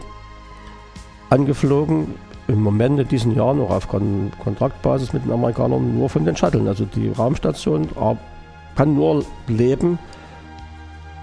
angeflogen 1.28 2.14
im 2.52 2.62
Moment 2.62 3.00
in 3.00 3.08
diesem 3.08 3.34
Jahr 3.34 3.54
noch 3.54 3.70
auf 3.70 3.88
Kon 3.88 4.30
Kontraktbasis 4.42 5.12
mit 5.12 5.24
den 5.24 5.32
Amerikanern 5.32 5.96
nur 5.96 6.08
von 6.08 6.24
den 6.24 6.36
Shuttle. 6.36 6.68
Also 6.68 6.84
die 6.84 7.08
Raumstation 7.08 7.88
kann 8.76 8.94
nur 8.94 9.24
leben 9.46 9.98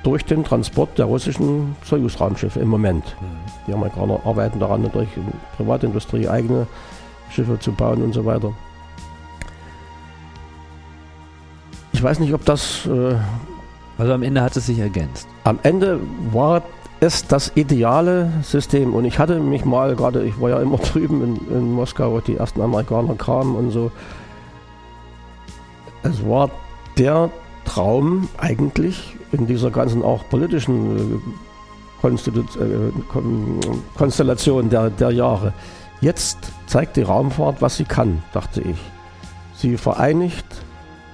durch 0.04 0.24
den 0.24 0.44
Transport 0.44 0.98
der 0.98 1.06
russischen 1.06 1.76
Soyuz-Raumschiffe 1.84 2.60
im 2.60 2.70
Moment. 2.70 3.04
Mhm. 3.20 3.26
Die 3.68 3.74
Amerikaner 3.74 4.20
arbeiten 4.24 4.60
daran, 4.60 4.84
natürlich 4.84 5.16
in 5.18 5.26
Privatindustrie 5.58 6.28
eigene 6.28 6.68
Schiffe 7.30 7.60
zu 7.60 7.72
bauen 7.72 8.02
und 8.02 8.14
so 8.14 8.24
weiter. 8.26 8.54
Ich 11.92 12.02
weiß 12.02 12.20
nicht, 12.20 12.34
ob 12.34 12.46
das. 12.46 12.86
Äh, 12.86 13.16
also 13.98 14.14
am 14.14 14.22
Ende 14.22 14.42
hat 14.42 14.56
es 14.56 14.68
sich 14.68 14.78
ergänzt. 14.78 15.28
Am 15.44 15.58
Ende 15.64 16.00
war 16.32 16.62
ist 17.00 17.32
das 17.32 17.52
ideale 17.56 18.32
System. 18.42 18.94
Und 18.94 19.06
ich 19.06 19.20
hatte 19.20 19.40
mich 19.40 19.66
mal 19.66 19.96
gerade, 19.96 20.24
ich 20.24 20.40
war 20.40 20.50
ja 20.50 20.62
immer 20.62 20.78
drüben 20.94 21.24
in, 21.24 21.58
in 21.58 21.72
Moskau, 21.74 22.12
wo 22.12 22.20
die 22.20 22.38
ersten 22.38 22.62
Amerikaner 22.62 23.16
kamen 23.16 23.56
und 23.56 23.72
so. 23.72 23.92
Es 26.04 26.26
war 26.28 26.50
der 26.98 27.30
Traum 27.66 28.30
eigentlich 28.38 29.16
in 29.32 29.46
dieser 29.46 29.72
ganzen 29.72 30.04
auch 30.04 30.28
politischen 30.30 31.22
äh, 32.04 32.08
äh 32.08 32.92
Konstellation 33.98 34.70
der, 34.70 34.90
der 34.90 35.12
Jahre. 35.12 35.54
Jetzt 36.00 36.38
zeigt 36.68 36.96
die 36.96 37.02
Raumfahrt, 37.02 37.62
was 37.62 37.78
sie 37.78 37.84
kann, 37.84 38.24
dachte 38.32 38.62
ich. 38.62 38.78
Sie 39.56 39.78
vereinigt 39.78 40.46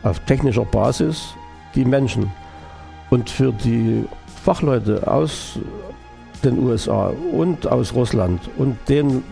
auf 0.03 0.19
technischer 0.25 0.65
Basis 0.65 1.33
die 1.73 1.85
Menschen. 1.85 2.29
Und 3.09 3.29
für 3.29 3.53
die 3.53 4.05
Fachleute 4.43 5.07
aus 5.07 5.57
den 6.43 6.59
USA 6.59 7.13
und 7.31 7.65
aus 7.65 7.93
Russland 7.93 8.41
und 8.57 8.77
den 8.89 9.23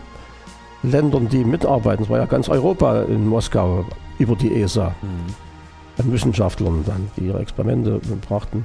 Ländern, 0.82 1.28
die 1.28 1.44
mitarbeiten, 1.44 2.04
es 2.04 2.10
war 2.10 2.18
ja 2.18 2.24
ganz 2.24 2.48
Europa 2.48 3.02
in 3.02 3.28
Moskau 3.28 3.84
über 4.18 4.34
die 4.36 4.54
ESA, 4.62 4.94
mhm. 5.02 6.02
an 6.02 6.12
Wissenschaftlern 6.12 6.82
dann, 6.86 7.10
die 7.16 7.26
ihre 7.26 7.40
Experimente 7.40 8.00
brachten. 8.26 8.64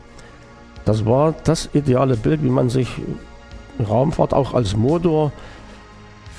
Das 0.86 1.06
war 1.06 1.36
das 1.44 1.70
ideale 1.74 2.16
Bild, 2.16 2.42
wie 2.44 2.50
man 2.50 2.70
sich 2.70 2.88
Raumfahrt 3.86 4.34
auch 4.34 4.54
als 4.54 4.76
Motor 4.76 5.34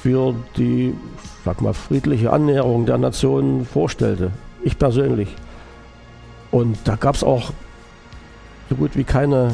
für 0.02 0.34
die, 0.56 0.94
sag 1.44 1.60
mal, 1.60 1.74
friedliche 1.74 2.32
Annäherung 2.32 2.86
der 2.86 2.96
Nation 2.96 3.66
vorstellte. 3.66 4.30
Ich 4.64 4.78
persönlich. 4.78 5.28
Und 6.50 6.78
da 6.84 6.96
gab 6.96 7.14
es 7.14 7.22
auch 7.22 7.52
so 8.70 8.74
gut 8.74 8.96
wie 8.96 9.04
keine 9.04 9.52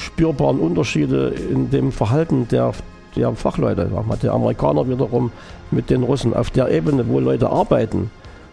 spürbaren 0.00 0.58
Unterschiede 0.58 1.28
in 1.28 1.70
dem 1.70 1.92
Verhalten 1.92 2.48
der, 2.48 2.72
der 3.16 3.32
Fachleute. 3.34 3.90
Sag 3.92 4.06
mal, 4.06 4.16
der 4.16 4.32
Amerikaner 4.32 4.88
wiederum 4.88 5.30
mit 5.70 5.90
den 5.90 6.02
Russen 6.02 6.34
auf 6.34 6.50
der 6.50 6.70
Ebene, 6.70 7.08
wo 7.08 7.20
Leute 7.20 7.50
arbeiten, 7.50 8.10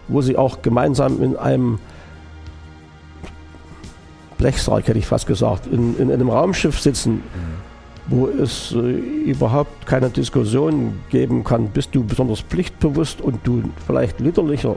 wo 0.08 0.22
sie 0.22 0.38
auch 0.38 0.62
gemeinsam 0.62 1.22
in 1.22 1.36
einem 1.36 1.80
Blechsarg, 4.38 4.88
hätte 4.88 5.00
ich 5.00 5.08
fast 5.08 5.26
gesagt, 5.26 5.66
in, 5.68 5.98
in 5.98 6.12
einem 6.12 6.30
Raumschiff 6.30 6.80
sitzen, 6.80 7.24
wo 8.08 8.28
es 8.28 8.72
äh, 8.74 8.78
überhaupt 8.78 9.86
keine 9.86 10.10
Diskussion 10.10 11.00
geben 11.10 11.44
kann, 11.44 11.70
bist 11.70 11.94
du 11.94 12.04
besonders 12.04 12.42
pflichtbewusst 12.42 13.20
und 13.20 13.40
du 13.46 13.64
vielleicht 13.86 14.20
literlicher 14.20 14.76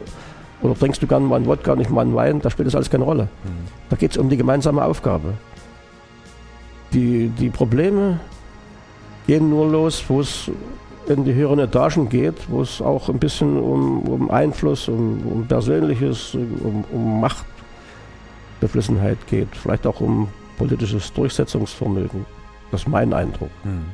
oder 0.62 0.74
trinkst 0.74 1.02
du 1.02 1.06
gern 1.06 1.24
mal 1.24 1.36
einen 1.36 1.46
Wodka, 1.46 1.74
nicht 1.74 1.90
mal 1.90 2.02
einen 2.02 2.14
Wein, 2.14 2.40
da 2.40 2.50
spielt 2.50 2.66
das 2.66 2.74
alles 2.74 2.90
keine 2.90 3.04
Rolle. 3.04 3.24
Mhm. 3.44 3.68
Da 3.88 3.96
geht 3.96 4.12
es 4.12 4.16
um 4.16 4.28
die 4.28 4.36
gemeinsame 4.36 4.84
Aufgabe. 4.84 5.34
Die, 6.92 7.28
die 7.28 7.50
Probleme 7.50 8.20
gehen 9.26 9.50
nur 9.50 9.68
los, 9.68 10.02
wo 10.08 10.20
es 10.20 10.50
in 11.06 11.24
die 11.24 11.34
höheren 11.34 11.58
Etagen 11.58 12.08
geht, 12.08 12.48
wo 12.48 12.62
es 12.62 12.80
auch 12.80 13.08
ein 13.08 13.18
bisschen 13.18 13.58
um, 13.58 14.02
um 14.02 14.30
Einfluss, 14.30 14.88
um, 14.88 15.22
um 15.26 15.46
Persönliches, 15.46 16.34
um, 16.34 16.84
um 16.92 17.20
Machtbeflissenheit 17.20 19.18
geht, 19.26 19.48
vielleicht 19.54 19.86
auch 19.86 20.00
um 20.00 20.28
politisches 20.58 21.12
Durchsetzungsvermögen. 21.12 22.26
Das 22.70 22.82
ist 22.82 22.88
mein 22.88 23.12
Eindruck. 23.12 23.50
Hm. 23.62 23.84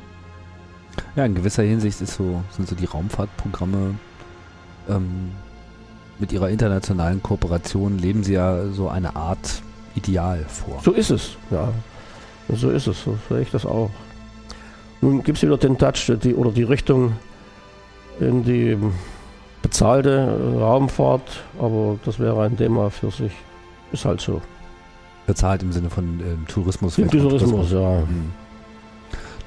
Ja, 1.15 1.25
in 1.25 1.35
gewisser 1.35 1.63
Hinsicht 1.63 2.01
ist 2.01 2.15
so, 2.15 2.41
sind 2.51 2.67
so 2.67 2.75
die 2.75 2.85
Raumfahrtprogramme 2.85 3.95
ähm, 4.89 5.31
mit 6.19 6.31
ihrer 6.31 6.49
internationalen 6.49 7.21
Kooperation 7.21 7.99
leben 7.99 8.23
sie 8.23 8.33
ja 8.33 8.67
so 8.69 8.89
eine 8.89 9.15
Art 9.15 9.61
Ideal 9.95 10.45
vor. 10.47 10.81
So 10.83 10.91
ist 10.91 11.11
es, 11.11 11.37
ja. 11.51 11.69
So 12.53 12.69
ist 12.69 12.87
es, 12.87 13.03
so 13.03 13.17
sehe 13.29 13.41
ich 13.41 13.51
das 13.51 13.65
auch. 13.65 13.89
Nun 15.01 15.23
gibt 15.23 15.37
es 15.37 15.43
wieder 15.43 15.57
den 15.57 15.77
Touch 15.77 16.11
die, 16.23 16.33
oder 16.33 16.51
die 16.51 16.63
Richtung 16.63 17.13
in 18.19 18.43
die 18.43 18.77
bezahlte 19.61 20.55
Raumfahrt, 20.59 21.43
aber 21.59 21.99
das 22.05 22.19
wäre 22.19 22.41
ein 22.43 22.57
Thema 22.57 22.89
für 22.89 23.11
sich. 23.11 23.31
Ist 23.91 24.05
halt 24.05 24.21
so. 24.21 24.41
Bezahlt 25.25 25.61
im 25.61 25.71
Sinne 25.71 25.89
von 25.89 26.19
ähm, 26.21 26.45
Tourismus. 26.47 26.97
Im 26.97 27.11
Tourismus, 27.11 27.71
ja. 27.71 27.99
Hm. 27.99 28.31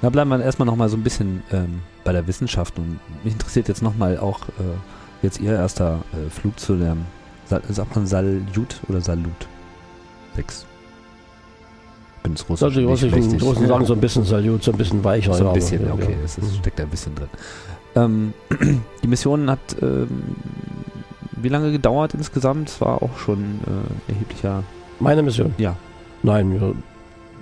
Na, 0.03 0.11
bleiben 0.11 0.31
wir 0.31 0.43
erstmal 0.43 0.67
nochmal 0.67 0.89
so 0.89 0.97
ein 0.97 1.03
bisschen 1.03 1.43
ähm, 1.53 1.81
bei 2.05 2.13
der 2.13 2.27
Wissenschaft 2.27 2.79
und 2.79 3.01
mich 3.23 3.33
interessiert 3.33 3.69
jetzt 3.69 3.83
nochmal 3.83 4.19
auch 4.19 4.41
äh, 4.49 5.23
jetzt 5.23 5.41
Ihr 5.41 5.53
erster 5.53 6.01
äh, 6.13 6.31
Flug 6.31 6.59
zu 6.59 6.77
dem, 6.77 7.05
sagt 7.47 7.97
man 7.97 8.07
Salut 8.07 8.81
oder 8.89 9.01
Salut? 9.01 9.49
6. 10.37 10.67
Bin 12.23 12.35
es 12.35 12.49
russisch 12.49 12.63
Also 12.65 12.81
die 12.81 12.87
russischen, 12.87 13.39
die 13.39 13.45
Russen 13.45 13.67
sagen 13.67 13.85
so 13.87 13.95
ein 13.95 14.01
bisschen 14.01 14.25
Salut, 14.25 14.63
so 14.63 14.73
ein 14.73 14.79
bisschen 14.79 15.03
weicher. 15.03 15.33
So 15.33 15.49
ein 15.49 15.55
bisschen, 15.55 15.87
ja, 15.87 15.95
okay, 15.95 16.17
es 16.25 16.39
ist, 16.39 16.57
steckt 16.57 16.79
da 16.79 16.83
ein 16.83 16.89
bisschen 16.91 17.15
drin. 17.15 17.29
Ähm, 17.97 18.35
die 19.03 19.09
Mission 19.09 19.51
hat 19.51 19.59
ähm, 19.81 20.09
wie 21.43 21.49
lange 21.49 21.73
gedauert 21.73 22.15
insgesamt? 22.15 22.69
Es 22.69 22.81
war 22.81 23.03
auch 23.03 23.17
schon 23.19 23.61
äh, 23.67 24.13
erheblicher. 24.13 24.63
Meine 24.99 25.23
Mission? 25.23 25.55
Ja. 25.59 25.77
Nein, 26.23 26.53
wir, 26.53 26.75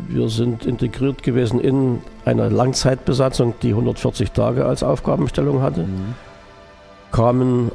wir 0.09 0.29
sind 0.29 0.65
integriert 0.65 1.23
gewesen 1.23 1.61
in 1.61 2.01
eine 2.25 2.49
Langzeitbesatzung, 2.49 3.55
die 3.63 3.71
140 3.71 4.31
Tage 4.31 4.65
als 4.65 4.83
Aufgabenstellung 4.83 5.63
hatte. 5.63 5.83
Mhm. 5.83 6.15
Kamen 7.11 7.73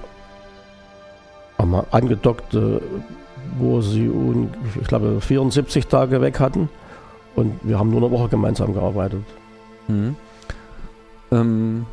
angedockt, 1.91 2.57
wo 3.57 3.81
sie, 3.81 4.11
ich 4.79 4.87
glaube, 4.87 5.21
74 5.21 5.87
Tage 5.87 6.21
weg 6.21 6.39
hatten. 6.39 6.69
Und 7.35 7.59
wir 7.63 7.79
haben 7.79 7.89
nur 7.89 8.01
eine 8.01 8.11
Woche 8.11 8.29
gemeinsam 8.29 8.73
gearbeitet. 8.73 9.23
Mhm. 9.87 10.15
Ähm, 11.31 11.85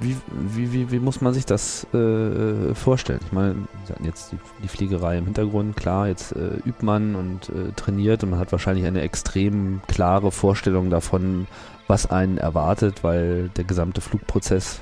wie, 0.00 0.16
wie, 0.30 0.72
wie, 0.72 0.92
wie, 0.92 0.98
muss 1.00 1.20
man 1.20 1.34
sich 1.34 1.44
das 1.44 1.84
äh, 1.92 2.74
vorstellen? 2.74 3.20
Ich 3.24 3.32
meine, 3.32 3.56
Sie 3.84 3.92
hatten 3.92 4.04
jetzt 4.04 4.30
die, 4.30 4.38
die, 4.62 4.68
Fliegerei 4.68 5.18
im 5.18 5.24
Hintergrund, 5.24 5.76
klar, 5.76 6.06
jetzt 6.06 6.32
äh, 6.32 6.58
übt 6.64 6.84
man 6.84 7.16
und 7.16 7.48
äh, 7.48 7.72
trainiert 7.74 8.22
und 8.22 8.30
man 8.30 8.38
hat 8.38 8.52
wahrscheinlich 8.52 8.86
eine 8.86 9.00
extrem 9.00 9.80
klare 9.88 10.30
Vorstellung 10.30 10.90
davon, 10.90 11.48
was 11.88 12.08
einen 12.08 12.38
erwartet, 12.38 13.02
weil 13.02 13.50
der 13.56 13.64
gesamte 13.64 14.00
Flugprozess 14.00 14.80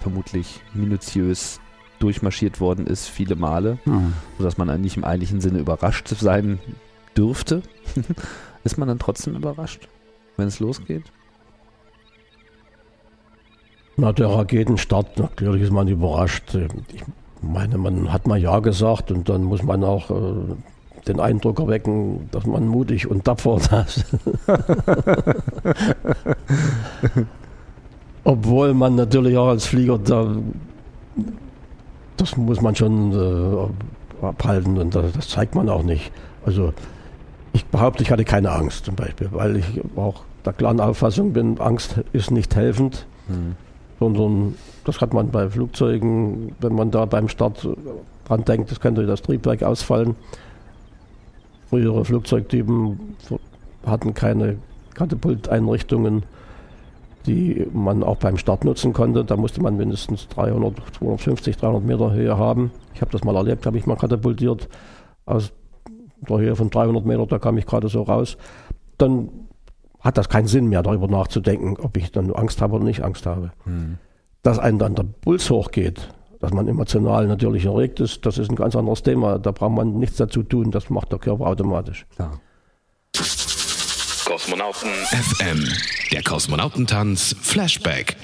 vermutlich 0.00 0.60
minutiös 0.72 1.58
durchmarschiert 1.98 2.60
worden 2.60 2.86
ist, 2.86 3.08
viele 3.08 3.34
Male, 3.34 3.78
mhm. 3.84 4.12
sodass 4.38 4.56
man 4.56 4.70
eigentlich 4.70 4.96
im 4.96 5.04
eigentlichen 5.04 5.40
Sinne 5.40 5.58
überrascht 5.58 6.08
sein 6.08 6.60
dürfte. 7.16 7.62
ist 8.64 8.78
man 8.78 8.88
dann 8.88 8.98
trotzdem 8.98 9.36
überrascht, 9.36 9.88
wenn 10.36 10.48
es 10.48 10.60
losgeht? 10.60 11.04
Na, 13.96 14.12
der 14.12 14.28
Raketenstart, 14.28 15.18
natürlich 15.18 15.62
ist 15.62 15.72
man 15.72 15.86
überrascht. 15.86 16.56
Ich 16.92 17.04
meine, 17.40 17.78
man 17.78 18.12
hat 18.12 18.26
mal 18.26 18.38
Ja 18.38 18.58
gesagt 18.58 19.12
und 19.12 19.28
dann 19.28 19.44
muss 19.44 19.62
man 19.62 19.84
auch 19.84 20.10
äh, 20.10 20.56
den 21.06 21.20
Eindruck 21.20 21.60
erwecken, 21.60 22.28
dass 22.32 22.46
man 22.46 22.66
mutig 22.66 23.08
und 23.08 23.24
tapfer 23.24 23.56
ist. 23.86 24.04
Obwohl 28.24 28.74
man 28.74 28.94
natürlich 28.94 29.36
auch 29.36 29.48
als 29.48 29.66
Flieger 29.66 29.98
da, 29.98 30.34
das 32.16 32.36
muss 32.36 32.62
man 32.62 32.74
schon 32.74 33.12
äh, 33.12 34.24
abhalten 34.24 34.78
und 34.78 34.94
das, 34.94 35.12
das, 35.12 35.28
zeigt 35.28 35.54
man 35.54 35.68
auch 35.68 35.82
nicht. 35.82 36.10
Also 36.46 36.72
ich 37.54 37.64
behaupte, 37.66 38.02
ich 38.02 38.10
hatte 38.10 38.24
keine 38.24 38.50
Angst 38.50 38.84
zum 38.84 38.96
Beispiel, 38.96 39.28
weil 39.32 39.56
ich 39.56 39.80
auch 39.96 40.22
der 40.44 40.52
klaren 40.52 40.80
Auffassung 40.80 41.32
bin, 41.32 41.58
Angst 41.58 42.00
ist 42.12 42.30
nicht 42.30 42.54
helfend, 42.54 43.06
mhm. 43.28 43.56
sondern 43.98 44.54
das 44.84 45.00
hat 45.00 45.14
man 45.14 45.30
bei 45.30 45.48
Flugzeugen, 45.48 46.54
wenn 46.60 46.74
man 46.74 46.90
da 46.90 47.06
beim 47.06 47.28
Start 47.28 47.66
dran 48.26 48.44
denkt, 48.44 48.70
es 48.70 48.80
könnte 48.80 49.06
das 49.06 49.22
Triebwerk 49.22 49.62
ausfallen. 49.62 50.16
Frühere 51.70 52.04
Flugzeugtypen 52.04 53.16
hatten 53.86 54.12
keine 54.12 54.58
Katapulteinrichtungen 54.92 56.24
die 57.26 57.66
man 57.72 58.02
auch 58.02 58.16
beim 58.16 58.36
Start 58.36 58.64
nutzen 58.64 58.92
konnte. 58.92 59.24
Da 59.24 59.36
musste 59.36 59.62
man 59.62 59.76
mindestens 59.76 60.28
300, 60.28 60.74
250, 60.98 61.56
300 61.56 61.84
Meter 61.84 62.12
Höhe 62.12 62.36
haben. 62.36 62.70
Ich 62.94 63.00
habe 63.00 63.10
das 63.12 63.24
mal 63.24 63.34
erlebt, 63.34 63.66
habe 63.66 63.78
ich 63.78 63.86
mal 63.86 63.96
katapultiert 63.96 64.68
aus 65.24 65.52
der 66.28 66.38
Höhe 66.38 66.56
von 66.56 66.70
300 66.70 67.04
Meter, 67.04 67.26
da 67.26 67.38
kam 67.38 67.58
ich 67.58 67.66
gerade 67.66 67.88
so 67.88 68.02
raus. 68.02 68.36
Dann 68.98 69.28
hat 70.00 70.18
das 70.18 70.28
keinen 70.28 70.46
Sinn 70.46 70.68
mehr, 70.68 70.82
darüber 70.82 71.08
nachzudenken, 71.08 71.76
ob 71.80 71.96
ich 71.96 72.12
dann 72.12 72.30
Angst 72.32 72.60
habe 72.60 72.76
oder 72.76 72.84
nicht 72.84 73.02
Angst 73.02 73.26
habe. 73.26 73.52
Hm. 73.64 73.98
Dass 74.42 74.58
einem 74.58 74.78
dann 74.78 74.94
der 74.94 75.04
Puls 75.04 75.48
hochgeht, 75.48 76.08
dass 76.40 76.52
man 76.52 76.68
emotional 76.68 77.26
natürlich 77.26 77.64
erregt 77.64 78.00
ist, 78.00 78.26
das 78.26 78.36
ist 78.36 78.50
ein 78.50 78.56
ganz 78.56 78.76
anderes 78.76 79.02
Thema. 79.02 79.38
Da 79.38 79.50
braucht 79.50 79.72
man 79.72 79.98
nichts 79.98 80.18
dazu 80.18 80.42
tun, 80.42 80.70
das 80.70 80.90
macht 80.90 81.10
der 81.10 81.18
Körper 81.18 81.46
automatisch. 81.46 82.06
Ja. 82.18 82.32
Kosmonauten 84.26 84.90
FM. 84.90 85.64
Der 86.12 86.22
Kosmonautentanz 86.22 87.34
Flashback. 87.40 88.16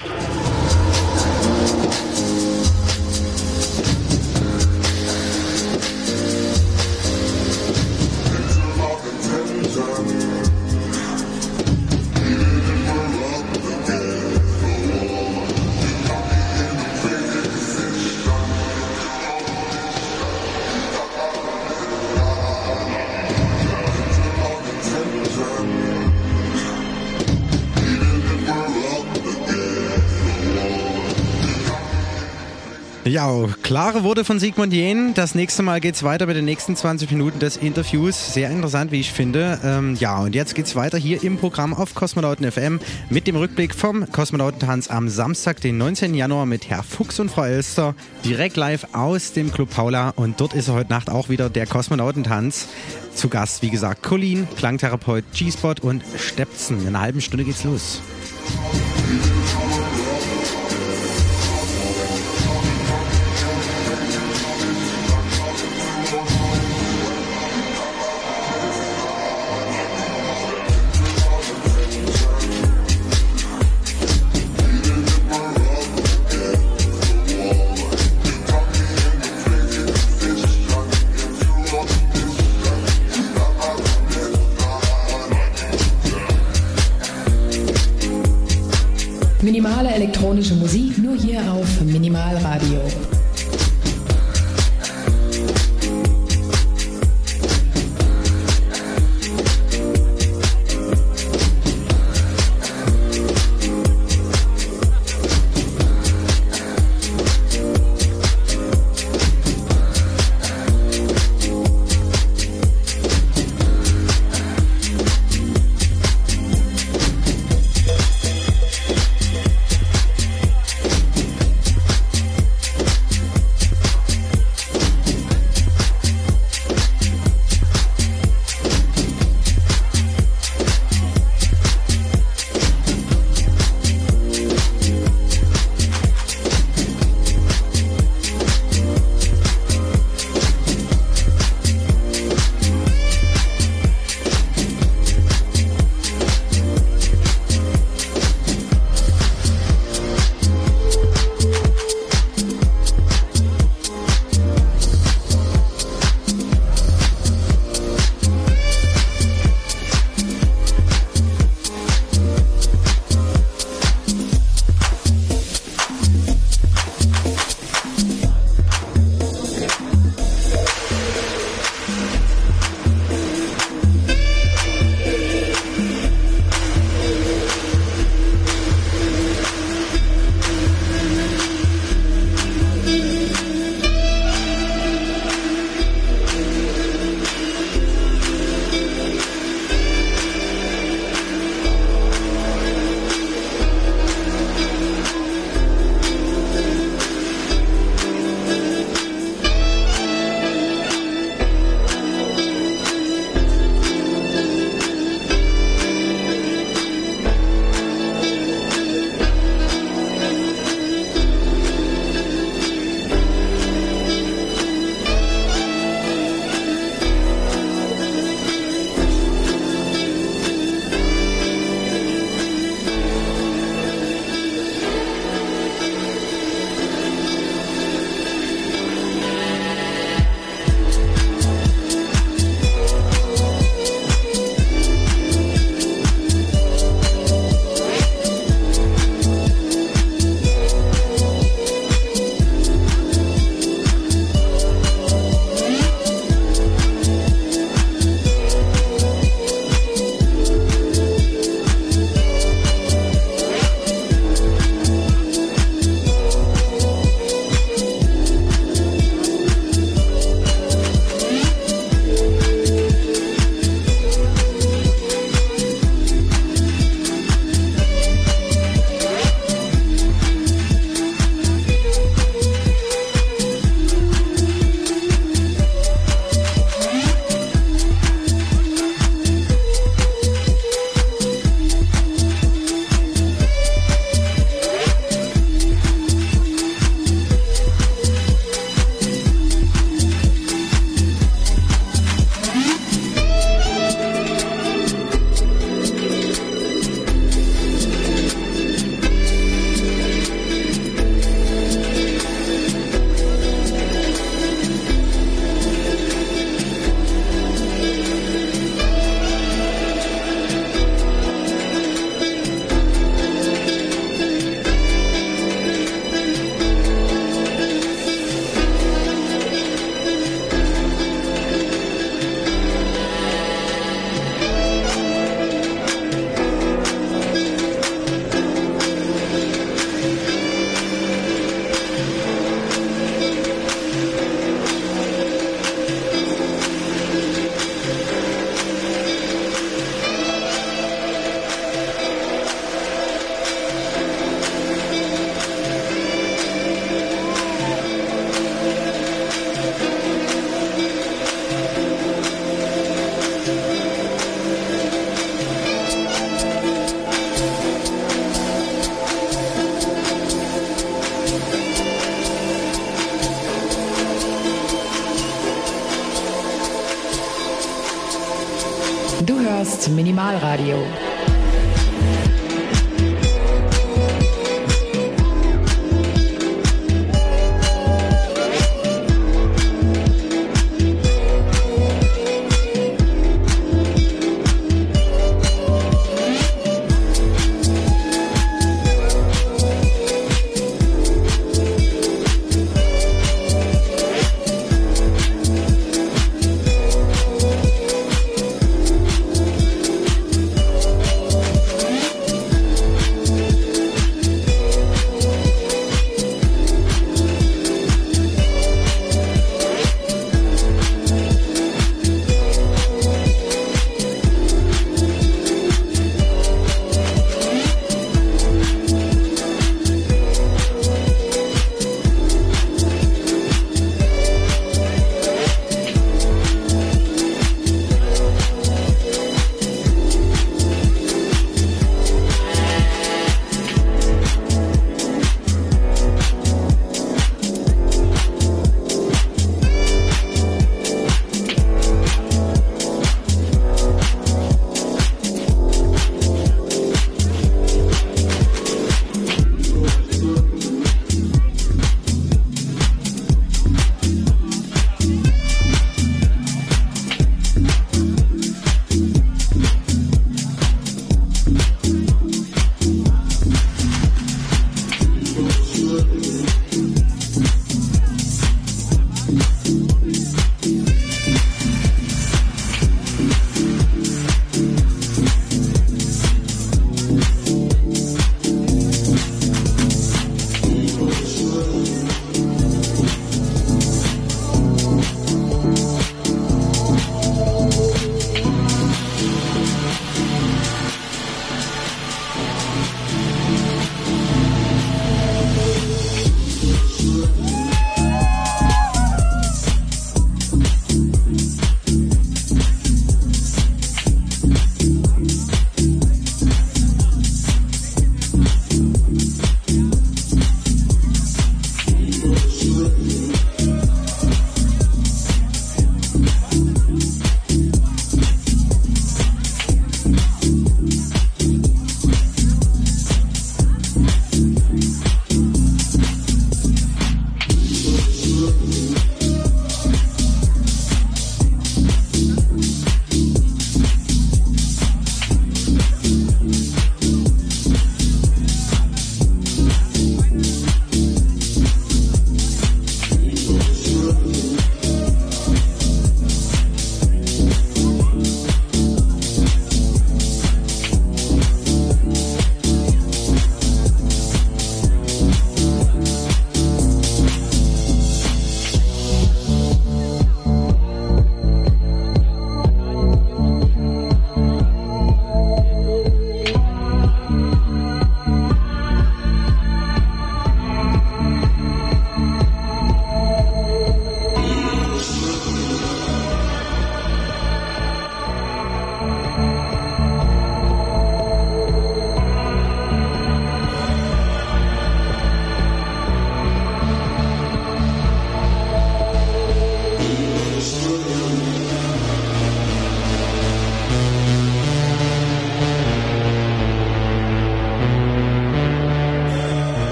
Ja, 33.11 33.45
klare 33.61 34.05
Worte 34.05 34.23
von 34.23 34.39
Sigmund 34.39 34.71
Jähn. 34.71 35.13
Das 35.13 35.35
nächste 35.35 35.63
Mal 35.63 35.81
geht's 35.81 36.01
weiter 36.01 36.27
mit 36.27 36.37
den 36.37 36.45
nächsten 36.45 36.77
20 36.77 37.11
Minuten 37.11 37.39
des 37.39 37.57
Interviews. 37.57 38.33
Sehr 38.33 38.49
interessant, 38.49 38.93
wie 38.93 39.01
ich 39.01 39.11
finde. 39.11 39.59
Ähm, 39.65 39.97
ja, 39.99 40.19
und 40.19 40.33
jetzt 40.33 40.55
geht's 40.55 40.77
weiter 40.77 40.97
hier 40.97 41.21
im 41.21 41.37
Programm 41.37 41.73
auf 41.73 41.93
Kosmonauten 41.93 42.49
FM 42.49 42.79
mit 43.09 43.27
dem 43.27 43.35
Rückblick 43.35 43.75
vom 43.75 44.09
Kosmonautentanz 44.09 44.89
am 44.89 45.09
Samstag, 45.09 45.59
den 45.59 45.77
19. 45.77 46.13
Januar 46.13 46.45
mit 46.45 46.69
Herr 46.69 46.83
Fuchs 46.83 47.19
und 47.19 47.29
Frau 47.29 47.43
Elster. 47.43 47.95
Direkt 48.23 48.55
live 48.55 48.87
aus 48.93 49.33
dem 49.33 49.51
Club 49.51 49.71
Paula. 49.71 50.13
Und 50.15 50.39
dort 50.39 50.53
ist 50.53 50.69
heute 50.69 50.89
Nacht 50.89 51.09
auch 51.09 51.27
wieder 51.27 51.49
der 51.49 51.67
Kosmonautentanz. 51.67 52.69
Zu 53.13 53.27
Gast, 53.27 53.61
wie 53.61 53.71
gesagt, 53.71 54.03
Colin, 54.03 54.47
Klangtherapeut, 54.55 55.25
G-Spot 55.33 55.75
und 55.81 56.01
Stepzen. 56.15 56.79
In 56.79 56.87
einer 56.87 57.01
halben 57.01 57.19
Stunde 57.19 57.43
geht's 57.43 57.65
los. 57.65 57.99
Minimale 89.61 89.93
elektronische 89.93 90.55
Musik 90.55 90.97
nur 90.97 91.15
hier 91.15 91.39
auf 91.53 91.81
Minimalradio. 91.81 92.81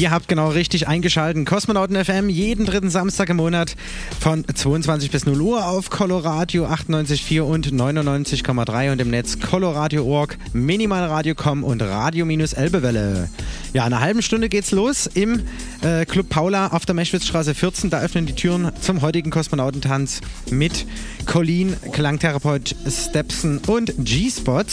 Ihr 0.00 0.10
habt 0.10 0.28
genau 0.28 0.48
richtig 0.48 0.88
eingeschaltet. 0.88 1.44
Kosmonauten 1.44 2.02
FM 2.02 2.30
jeden 2.30 2.64
dritten 2.64 2.88
Samstag 2.88 3.28
im 3.28 3.36
Monat 3.36 3.76
von 4.18 4.46
22 4.46 5.10
bis 5.10 5.26
0 5.26 5.38
Uhr 5.38 5.66
auf 5.66 5.90
Coloradio 5.90 6.64
98,4 6.64 7.42
und 7.42 7.70
99,3 7.70 8.92
und 8.92 9.00
im 9.02 9.10
Netz 9.10 9.38
coloradio.org, 9.40 10.38
minimalradio.com 10.54 11.64
und 11.64 11.82
Radio-Elbewelle. 11.82 13.28
Ja, 13.74 13.86
in 13.86 13.92
einer 13.92 14.00
halben 14.00 14.22
Stunde 14.22 14.48
geht's 14.48 14.70
los 14.70 15.06
im 15.06 15.42
äh, 15.82 16.06
Club 16.06 16.30
Paula 16.30 16.68
auf 16.68 16.86
der 16.86 16.94
Meschwitzstraße 16.94 17.54
14. 17.54 17.90
Da 17.90 18.00
öffnen 18.00 18.24
die 18.24 18.32
Türen 18.34 18.72
zum 18.80 19.02
heutigen 19.02 19.30
Kosmonautentanz 19.30 20.22
mit 20.50 20.86
Colleen, 21.26 21.76
Klangtherapeut 21.92 22.74
Stepson 22.88 23.58
und 23.66 23.92
G-Spot. 23.98 24.64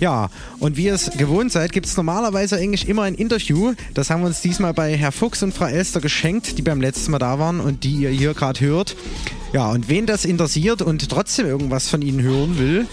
Ja, 0.00 0.30
und 0.60 0.76
wie 0.76 0.84
ihr 0.84 0.94
es 0.94 1.10
gewohnt 1.10 1.50
seid, 1.50 1.72
gibt 1.72 1.86
es 1.86 1.96
normalerweise 1.96 2.56
eigentlich 2.56 2.88
immer 2.88 3.02
ein 3.02 3.14
Interview. 3.14 3.74
Das 3.94 4.10
haben 4.10 4.20
wir 4.20 4.28
uns 4.28 4.40
diesmal 4.40 4.72
bei 4.72 4.96
Herr 4.96 5.10
Fuchs 5.10 5.42
und 5.42 5.52
Frau 5.52 5.66
Elster 5.66 6.00
geschenkt, 6.00 6.56
die 6.56 6.62
beim 6.62 6.80
letzten 6.80 7.10
Mal 7.10 7.18
da 7.18 7.38
waren 7.38 7.58
und 7.58 7.82
die 7.82 7.94
ihr 7.94 8.10
hier 8.10 8.34
gerade 8.34 8.60
hört. 8.60 8.94
Ja, 9.52 9.70
und 9.70 9.88
wen 9.88 10.06
das 10.06 10.24
interessiert 10.24 10.82
und 10.82 11.08
trotzdem 11.08 11.46
irgendwas 11.46 11.88
von 11.88 12.02
ihnen 12.02 12.22
hören 12.22 12.58
will, 12.58 12.86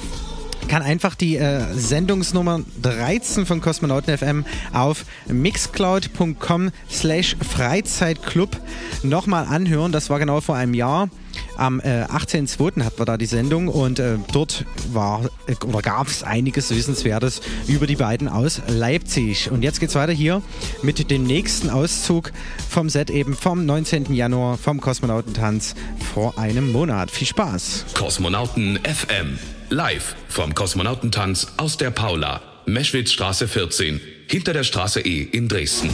kann 0.67 0.81
einfach 0.81 1.13
die 1.13 1.37
äh, 1.37 1.61
Sendungsnummer 1.75 2.61
13 2.81 3.45
von 3.45 3.61
Kosmonauten 3.61 4.17
FM 4.17 4.45
auf 4.73 5.05
mixcloud.com 5.27 6.71
slash 6.89 7.35
Freizeitclub 7.47 8.57
nochmal 9.03 9.45
anhören. 9.45 9.91
Das 9.91 10.09
war 10.09 10.17
genau 10.17 10.41
vor 10.41 10.55
einem 10.55 10.73
Jahr. 10.73 11.09
Am 11.57 11.79
äh, 11.79 12.03
18.02. 12.03 12.83
hatten 12.83 12.99
wir 12.99 13.05
da 13.05 13.17
die 13.17 13.25
Sendung 13.25 13.67
und 13.67 13.99
äh, 13.99 14.17
dort 14.31 14.65
war 14.91 15.29
äh, 15.47 15.55
oder 15.65 15.81
gab 15.81 16.07
es 16.07 16.23
einiges 16.23 16.69
Wissenswertes 16.69 17.41
über 17.67 17.87
die 17.87 17.95
beiden 17.95 18.27
aus 18.27 18.61
Leipzig. 18.67 19.51
Und 19.51 19.63
jetzt 19.63 19.79
geht's 19.79 19.95
weiter 19.95 20.13
hier 20.13 20.41
mit 20.81 21.09
dem 21.09 21.23
nächsten 21.23 21.69
Auszug 21.69 22.31
vom 22.69 22.89
Set 22.89 23.09
eben 23.09 23.35
vom 23.35 23.65
19. 23.65 24.13
Januar 24.13 24.57
vom 24.57 24.81
Kosmonautentanz 24.81 25.75
vor 26.13 26.37
einem 26.37 26.71
Monat. 26.71 27.11
Viel 27.11 27.27
Spaß! 27.27 27.85
Kosmonauten 27.93 28.79
FM 28.83 29.37
live 29.69 30.15
vom 30.27 30.53
Kosmonautentanz 30.53 31.47
aus 31.57 31.77
der 31.77 31.91
Paula, 31.91 32.41
Meschwitzstraße 32.65 33.47
14, 33.47 33.99
hinter 34.27 34.53
der 34.53 34.63
Straße 34.63 35.01
E 35.01 35.23
in 35.23 35.47
Dresden. 35.47 35.89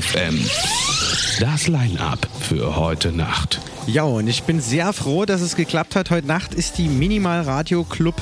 FM. 0.00 0.38
Das 1.40 1.68
Line-Up 1.68 2.26
für 2.40 2.76
heute 2.76 3.12
Nacht. 3.12 3.60
Ja, 3.86 4.04
und 4.04 4.28
ich 4.28 4.44
bin 4.44 4.60
sehr 4.60 4.92
froh, 4.92 5.24
dass 5.24 5.40
es 5.40 5.56
geklappt 5.56 5.96
hat. 5.96 6.10
Heute 6.10 6.26
Nacht 6.26 6.54
ist 6.54 6.78
die 6.78 6.88
Minimal 6.88 7.42
Radio 7.42 7.84
Club 7.84 8.14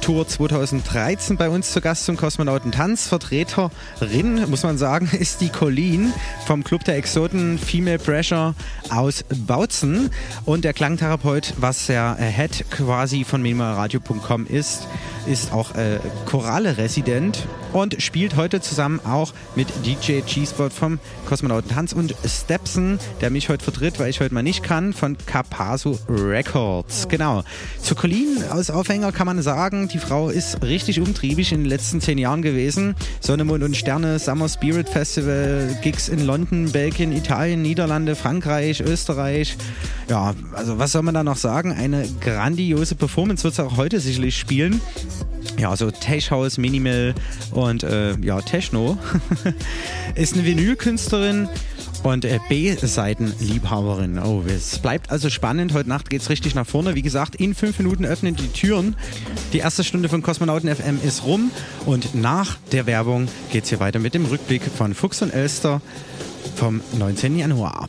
Tour 0.00 0.26
2013 0.26 1.36
bei 1.36 1.48
uns 1.48 1.72
zu 1.72 1.80
Gast 1.80 2.06
zum 2.06 2.16
Kosmonautentanz. 2.16 3.08
Vertreterin, 3.08 4.48
muss 4.48 4.62
man 4.62 4.78
sagen, 4.78 5.10
ist 5.18 5.40
die 5.40 5.48
Colleen 5.48 6.12
vom 6.46 6.64
Club 6.64 6.84
der 6.84 6.96
Exoten 6.96 7.58
Female 7.58 7.98
Pressure 7.98 8.54
aus 8.90 9.24
Bautzen. 9.46 10.10
Und 10.44 10.64
der 10.64 10.72
Klangtherapeut, 10.72 11.54
was 11.58 11.86
der 11.86 12.16
Head 12.16 12.70
quasi 12.70 13.24
von 13.24 13.42
minimalradio.com 13.42 14.46
ist, 14.46 14.86
ist 15.26 15.52
auch 15.52 15.74
äh, 15.74 15.98
Choralle-Resident 16.26 17.46
und 17.76 18.02
spielt 18.02 18.36
heute 18.36 18.62
zusammen 18.62 19.00
auch 19.04 19.34
mit 19.54 19.68
DJ 19.84 20.20
G-Spot 20.20 20.70
vom 20.70 20.98
Kosmonautentanz 21.26 21.92
und 21.92 22.14
Stepson, 22.24 22.98
der 23.20 23.28
mich 23.28 23.50
heute 23.50 23.62
vertritt, 23.62 24.00
weil 24.00 24.08
ich 24.08 24.20
heute 24.20 24.32
mal 24.32 24.42
nicht 24.42 24.62
kann, 24.62 24.94
von 24.94 25.18
Capaso 25.26 25.98
Records. 26.08 27.06
Genau. 27.08 27.44
Zu 27.82 27.94
Colleen 27.94 28.42
aus 28.50 28.70
Aufhänger 28.70 29.12
kann 29.12 29.26
man 29.26 29.42
sagen, 29.42 29.88
die 29.88 29.98
Frau 29.98 30.30
ist 30.30 30.62
richtig 30.62 31.00
umtriebig 31.00 31.52
in 31.52 31.60
den 31.60 31.68
letzten 31.68 32.00
zehn 32.00 32.16
Jahren 32.16 32.40
gewesen. 32.40 32.96
Sonne, 33.20 33.44
Mond 33.44 33.62
und 33.62 33.76
Sterne, 33.76 34.18
Summer 34.18 34.48
Spirit 34.48 34.88
Festival, 34.88 35.78
Gigs 35.82 36.08
in 36.08 36.24
London, 36.24 36.72
Belgien, 36.72 37.12
Italien, 37.12 37.60
Niederlande, 37.60 38.16
Frankreich, 38.16 38.80
Österreich. 38.80 39.54
Ja, 40.08 40.34
also 40.54 40.78
was 40.78 40.92
soll 40.92 41.02
man 41.02 41.12
da 41.12 41.22
noch 41.22 41.36
sagen? 41.36 41.72
Eine 41.72 42.08
grandiose 42.22 42.94
Performance 42.94 43.44
wird 43.44 43.54
sie 43.54 43.64
auch 43.64 43.76
heute 43.76 44.00
sicherlich 44.00 44.38
spielen. 44.38 44.80
Ja, 45.58 45.76
so 45.76 45.90
Tech 45.90 46.30
House, 46.30 46.58
Minimal 46.58 47.14
und 47.52 47.82
äh, 47.82 48.16
ja, 48.20 48.40
Techno. 48.40 48.98
ist 50.14 50.34
eine 50.34 50.44
Vinylkünstlerin 50.44 51.48
und 52.02 52.24
äh, 52.24 52.38
B-Seitenliebhaberin. 52.48 54.18
Oh, 54.18 54.42
es 54.46 54.78
bleibt 54.78 55.10
also 55.10 55.30
spannend. 55.30 55.74
Heute 55.74 55.88
Nacht 55.88 56.10
geht 56.10 56.20
es 56.22 56.30
richtig 56.30 56.54
nach 56.54 56.66
vorne. 56.66 56.94
Wie 56.94 57.02
gesagt, 57.02 57.36
in 57.36 57.54
fünf 57.54 57.78
Minuten 57.78 58.04
öffnen 58.04 58.36
die 58.36 58.48
Türen. 58.48 58.96
Die 59.52 59.58
erste 59.58 59.82
Stunde 59.82 60.08
von 60.08 60.22
Kosmonauten 60.22 60.74
FM 60.74 61.00
ist 61.02 61.24
rum 61.24 61.50
und 61.84 62.14
nach 62.14 62.58
der 62.72 62.86
Werbung 62.86 63.28
geht 63.50 63.64
es 63.64 63.70
hier 63.70 63.80
weiter 63.80 63.98
mit 63.98 64.14
dem 64.14 64.24
Rückblick 64.26 64.62
von 64.62 64.94
Fuchs 64.94 65.22
und 65.22 65.32
Elster 65.32 65.80
vom 66.54 66.80
19. 66.98 67.38
Januar. 67.38 67.88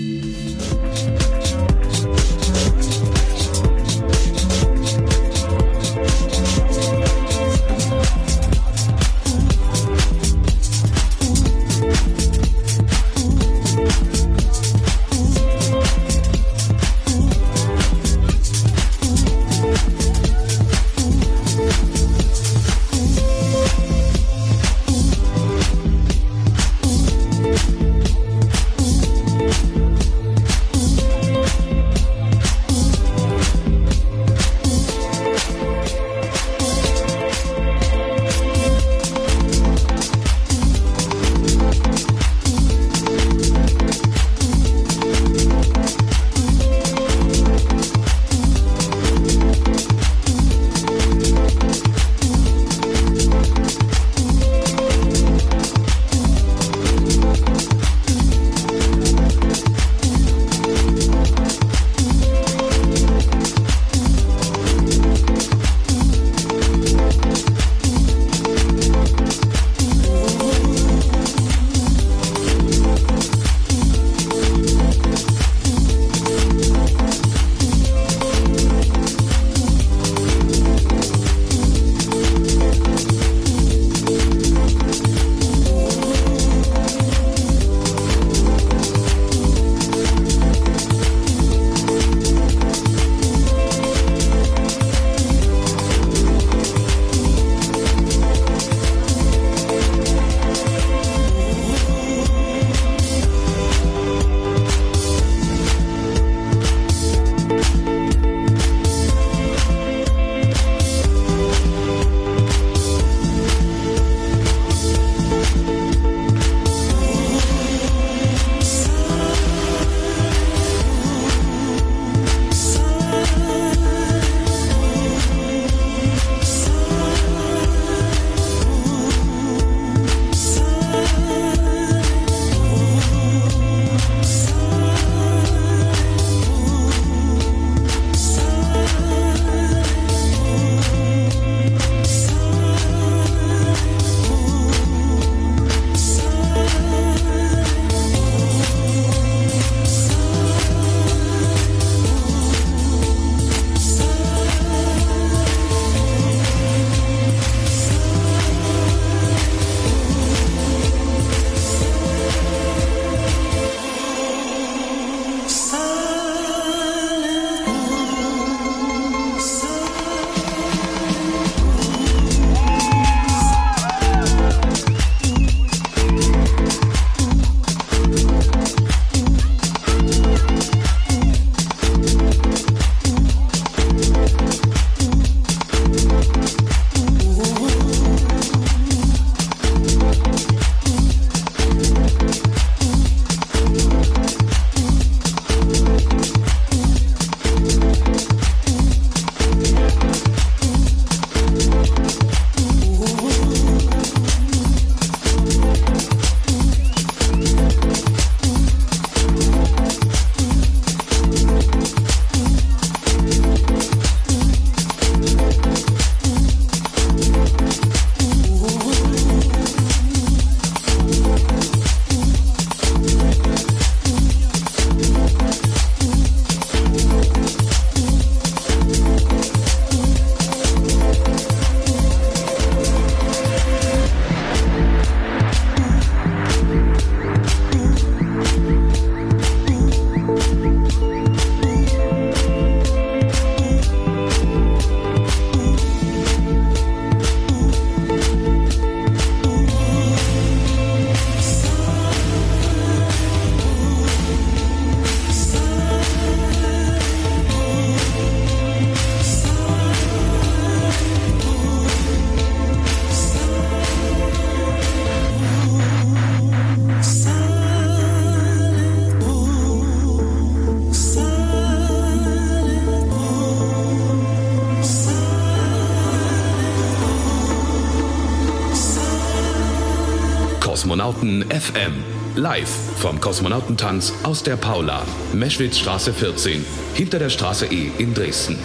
Live 282.41 282.69
vom 282.97 283.21
Kosmonautentanz 283.21 284.13
aus 284.23 284.41
der 284.41 284.55
Paula, 284.55 285.03
Meschwitzstraße 285.31 286.11
14, 286.11 286.65
hinter 286.95 287.19
der 287.19 287.29
Straße 287.29 287.67
E 287.67 287.91
in 287.99 288.15
Dresden. 288.15 288.57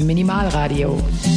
Minimalradio. 0.00 1.35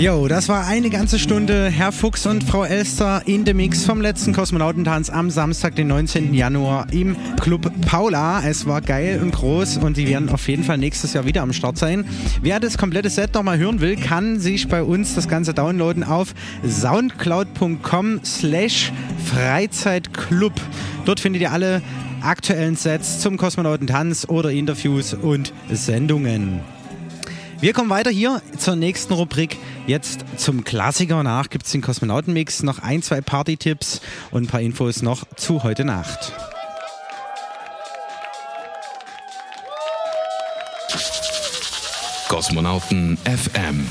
Jo, 0.00 0.28
das 0.28 0.48
war 0.48 0.66
eine 0.66 0.88
ganze 0.88 1.18
Stunde 1.18 1.68
Herr 1.68 1.92
Fuchs 1.92 2.24
und 2.24 2.42
Frau 2.42 2.64
Elster 2.64 3.20
in 3.26 3.44
dem 3.44 3.58
Mix 3.58 3.84
vom 3.84 4.00
letzten 4.00 4.32
Kosmonautentanz 4.32 5.10
am 5.10 5.28
Samstag, 5.28 5.76
den 5.76 5.88
19. 5.88 6.32
Januar 6.32 6.90
im 6.90 7.16
Club 7.38 7.70
Paula. 7.82 8.40
Es 8.42 8.64
war 8.64 8.80
geil 8.80 9.20
und 9.22 9.32
groß 9.32 9.76
und 9.76 9.98
die 9.98 10.08
werden 10.08 10.30
auf 10.30 10.48
jeden 10.48 10.64
Fall 10.64 10.78
nächstes 10.78 11.12
Jahr 11.12 11.26
wieder 11.26 11.42
am 11.42 11.52
Start 11.52 11.76
sein. 11.76 12.06
Wer 12.40 12.60
das 12.60 12.78
komplette 12.78 13.10
Set 13.10 13.34
nochmal 13.34 13.58
hören 13.58 13.82
will, 13.82 13.94
kann 13.96 14.40
sich 14.40 14.68
bei 14.68 14.82
uns 14.82 15.14
das 15.14 15.28
Ganze 15.28 15.52
downloaden 15.52 16.02
auf 16.02 16.34
soundcloud.com 16.66 18.20
slash 18.24 18.92
Freizeitclub. 19.26 20.54
Dort 21.04 21.20
findet 21.20 21.42
ihr 21.42 21.52
alle 21.52 21.82
aktuellen 22.22 22.74
Sets 22.74 23.20
zum 23.20 23.36
Kosmonautentanz 23.36 24.26
oder 24.30 24.50
Interviews 24.50 25.12
und 25.12 25.52
Sendungen. 25.70 26.60
Wir 27.60 27.74
kommen 27.74 27.90
weiter 27.90 28.10
hier 28.10 28.40
zur 28.56 28.74
nächsten 28.74 29.12
Rubrik. 29.12 29.58
Jetzt 29.86 30.24
zum 30.38 30.64
Klassiker. 30.64 31.22
Nach 31.22 31.50
gibt 31.50 31.66
es 31.66 31.72
den 31.72 31.82
Kosmonautenmix, 31.82 32.62
noch 32.62 32.78
ein, 32.78 33.02
zwei 33.02 33.20
Party-Tipps 33.20 34.00
und 34.30 34.44
ein 34.44 34.46
paar 34.46 34.62
Infos 34.62 35.02
noch 35.02 35.26
zu 35.36 35.62
heute 35.62 35.84
Nacht. 35.84 36.32
Kosmonauten 42.28 43.18
FM, 43.18 43.86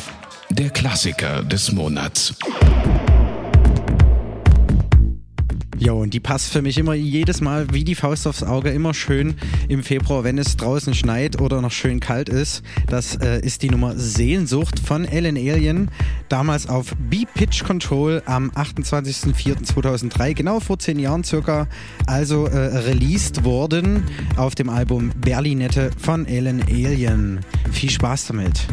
der 0.50 0.72
Klassiker 0.72 1.44
des 1.44 1.72
Monats. 1.72 2.34
Ja, 5.80 5.94
und 5.94 6.14
die 6.14 6.20
passt 6.20 6.52
für 6.52 6.62
mich 6.62 6.78
immer 6.78 6.94
jedes 6.94 7.40
Mal 7.40 7.68
wie 7.72 7.86
die 7.86 7.96
Faust 7.96 8.28
aufs 8.28 8.44
Auge, 8.44 8.70
immer 8.70 8.94
schön 8.94 9.36
im 9.70 9.82
Februar, 9.82 10.26
wenn 10.26 10.38
es 10.38 10.58
draußen 10.58 10.94
schneit 10.94 11.40
oder 11.40 11.62
noch 11.62 11.72
schön 11.72 12.02
kalt 12.02 12.28
ist. 12.28 12.64
Das 12.88 13.16
äh, 13.16 13.40
ist 13.40 13.64
die 13.64 13.70
Nummer 13.70 13.96
Sehnsucht 13.96 14.78
von 14.78 15.06
Ellen 15.06 15.38
Alien, 15.38 15.90
damals 16.28 16.68
auf 16.68 16.94
B-Pitch 16.98 17.64
Control 17.64 18.22
am 18.26 18.52
28.04.2003, 18.52 20.34
genau 20.34 20.60
vor 20.60 20.80
zehn 20.80 21.00
Jahren 21.00 21.24
circa, 21.24 21.68
also 22.06 22.46
äh, 22.48 22.58
released 22.58 23.46
worden 23.46 24.04
auf 24.36 24.56
dem 24.56 24.70
Album 24.70 25.12
Berlinette 25.16 25.92
von 25.98 26.26
Ellen 26.26 26.62
Alien. 26.64 27.40
Viel 27.72 27.90
Spaß 27.90 28.28
damit. 28.28 28.68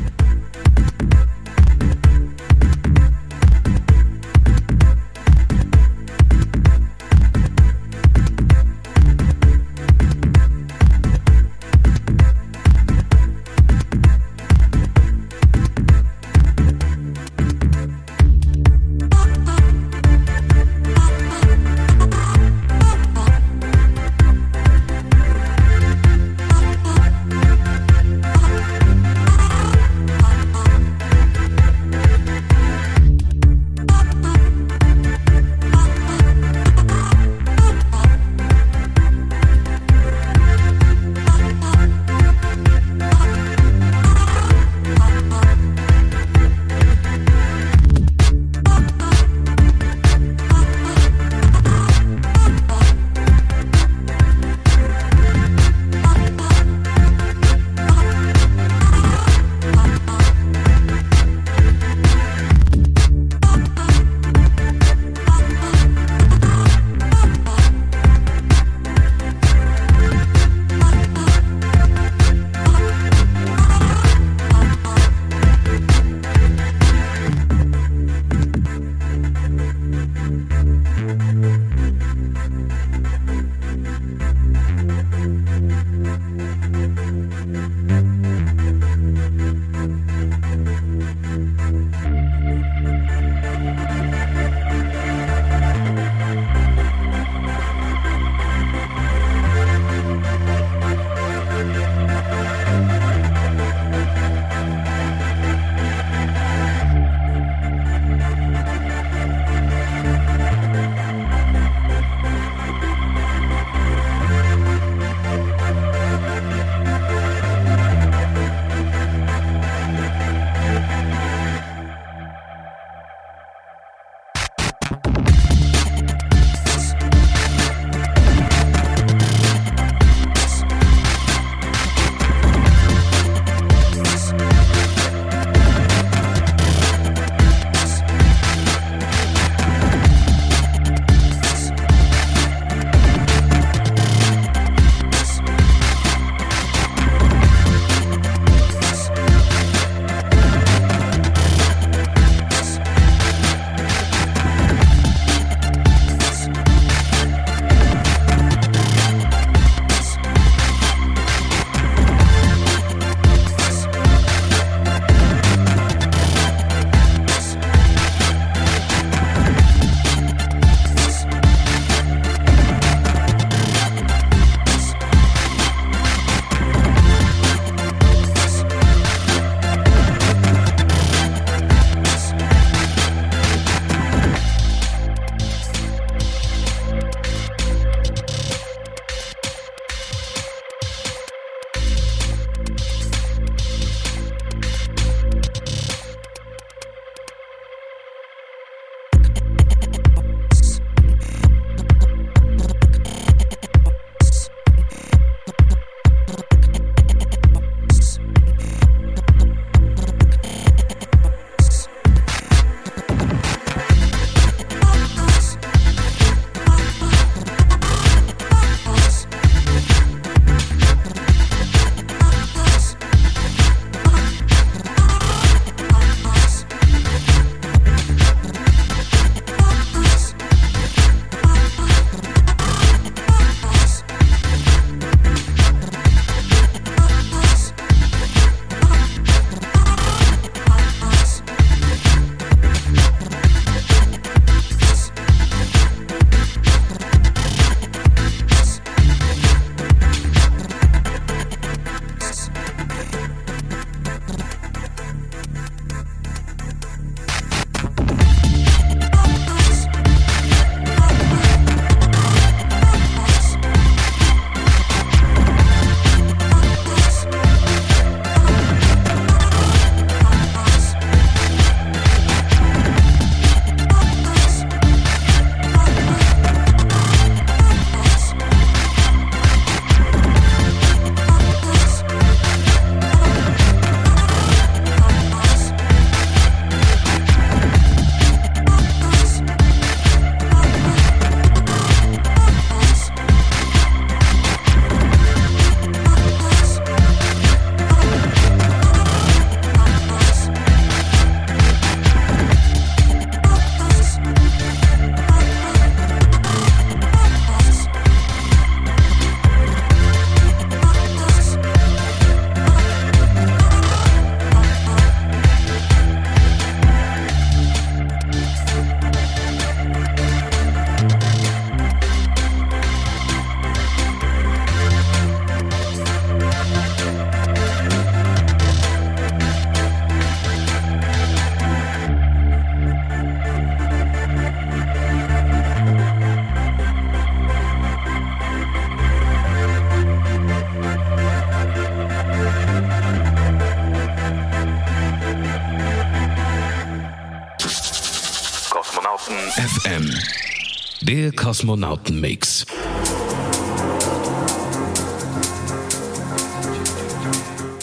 Der 351.09 351.31
Kosmonautenmix. 351.31 352.67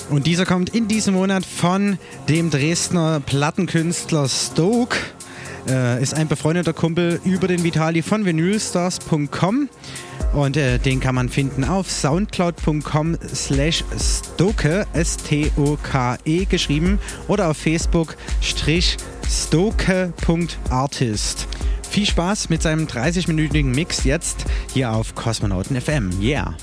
Und 0.09 0.27
dieser 0.27 0.45
kommt 0.45 0.75
in 0.75 0.89
diesem 0.89 1.13
Monat 1.13 1.45
von 1.45 1.97
dem 2.27 2.49
Dresdner 2.49 3.21
Plattenkünstler 3.21 4.27
Stoke. 4.27 4.97
Äh, 5.69 6.03
ist 6.03 6.15
ein 6.15 6.27
befreundeter 6.27 6.73
Kumpel 6.73 7.21
über 7.23 7.47
den 7.47 7.63
Vitali 7.63 8.01
von 8.01 8.25
vinylstars.com 8.25 9.69
und 10.33 10.57
äh, 10.57 10.77
den 10.79 10.99
kann 10.99 11.15
man 11.15 11.29
finden 11.29 11.63
auf 11.63 11.89
soundcloud.com 11.89 13.17
slash 13.33 13.85
stoke, 13.97 14.85
S-T-O-K-E 14.91 16.43
geschrieben 16.43 16.99
oder 17.29 17.49
auf 17.49 17.55
Facebook 17.55 18.17
strich 18.41 18.97
stoke.artist. 19.29 20.13
Viel 21.93 22.07
Spaß 22.07 22.49
mit 22.49 22.63
seinem 22.63 22.87
30-minütigen 22.87 23.65
Mix 23.65 24.03
jetzt 24.03 24.45
hier 24.73 24.91
auf 24.91 25.13
Kosmonauten 25.13 25.79
FM. 25.79 26.09
Yeah! 26.19 26.55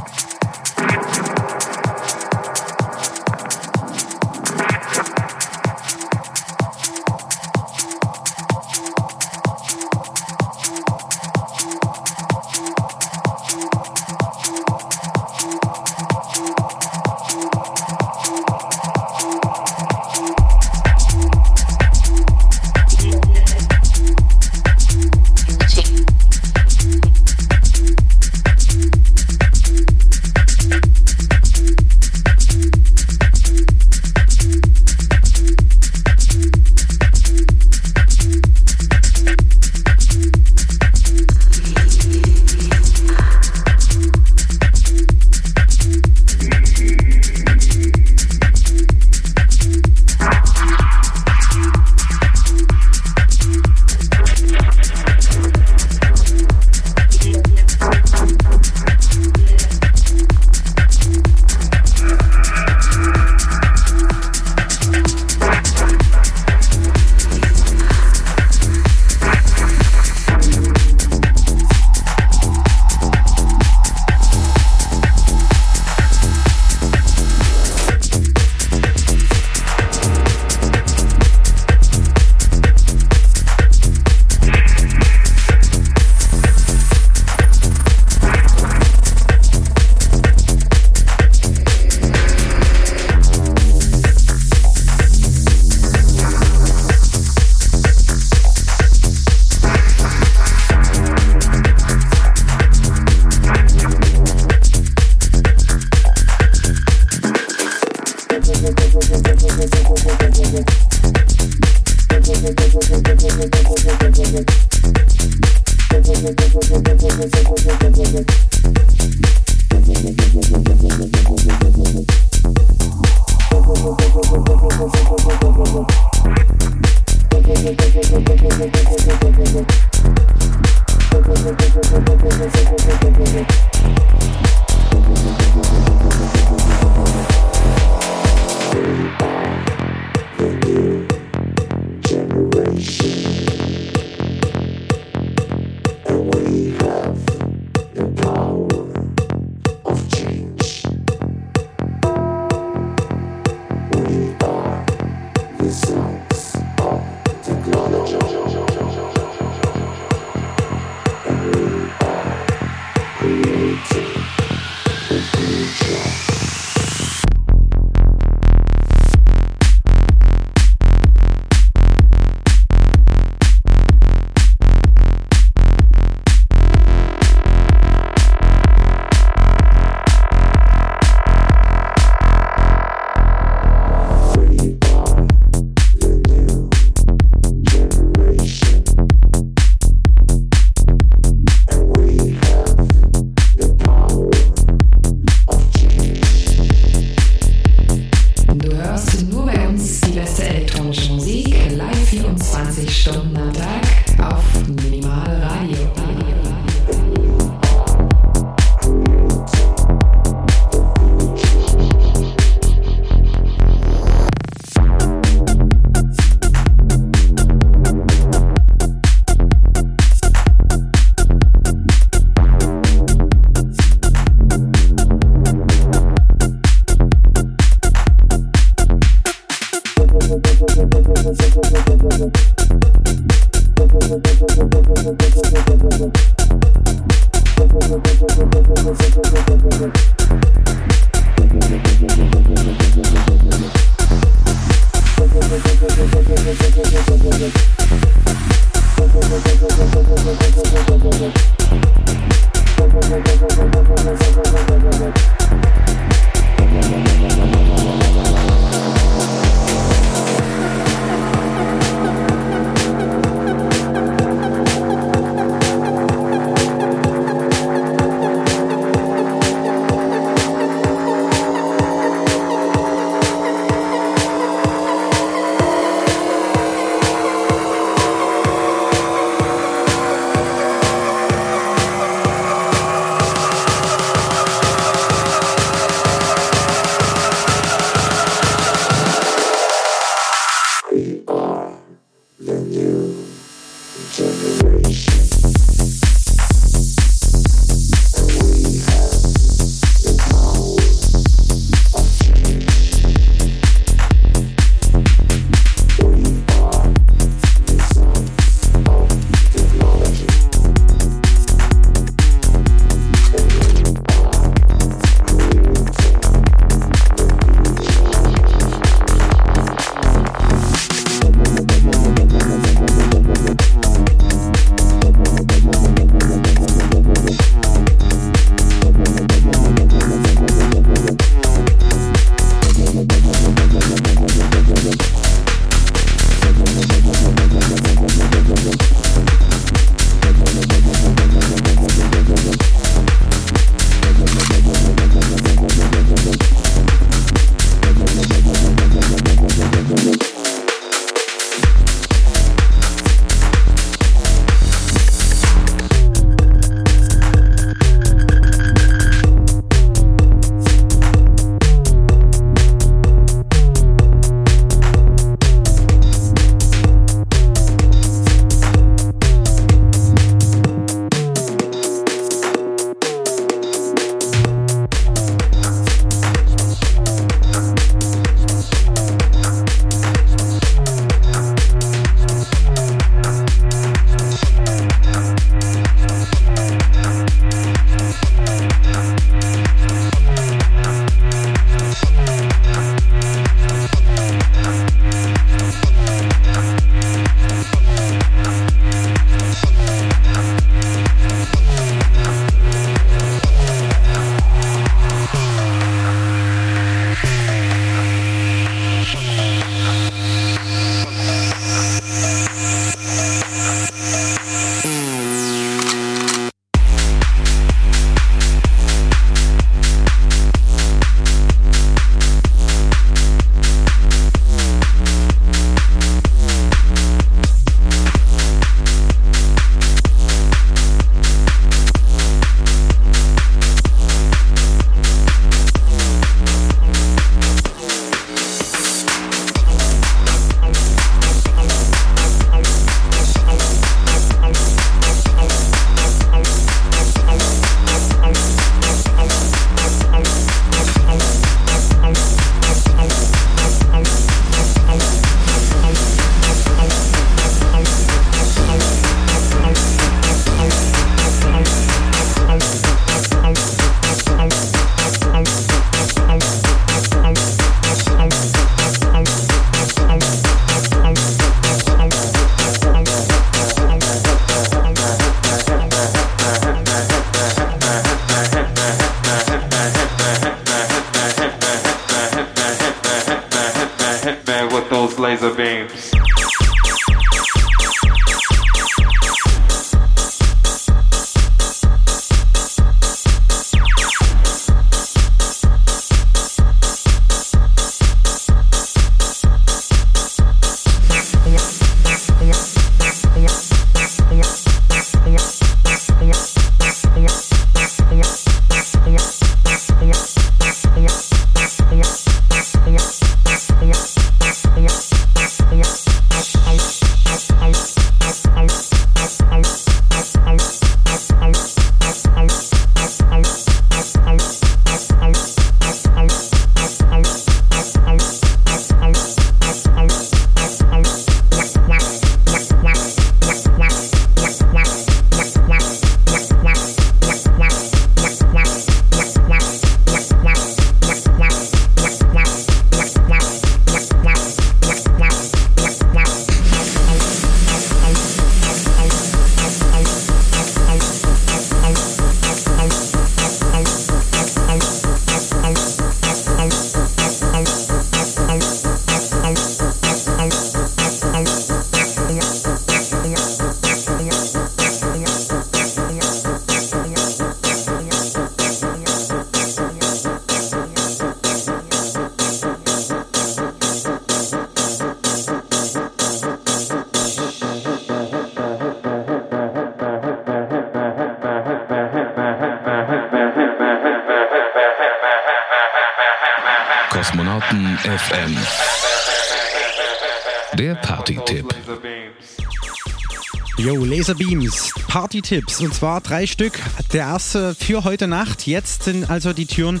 Yo, 594.26 594.32
Laserbeams, 594.32 594.92
Party-Tipps 595.06 595.80
und 595.80 595.94
zwar 595.94 596.20
drei 596.20 596.46
Stück. 596.46 596.80
Der 597.12 597.26
erste 597.26 597.76
für 597.76 598.02
heute 598.02 598.26
Nacht. 598.26 598.66
Jetzt 598.66 599.04
sind 599.04 599.30
also 599.30 599.52
die 599.52 599.66
Türen 599.66 600.00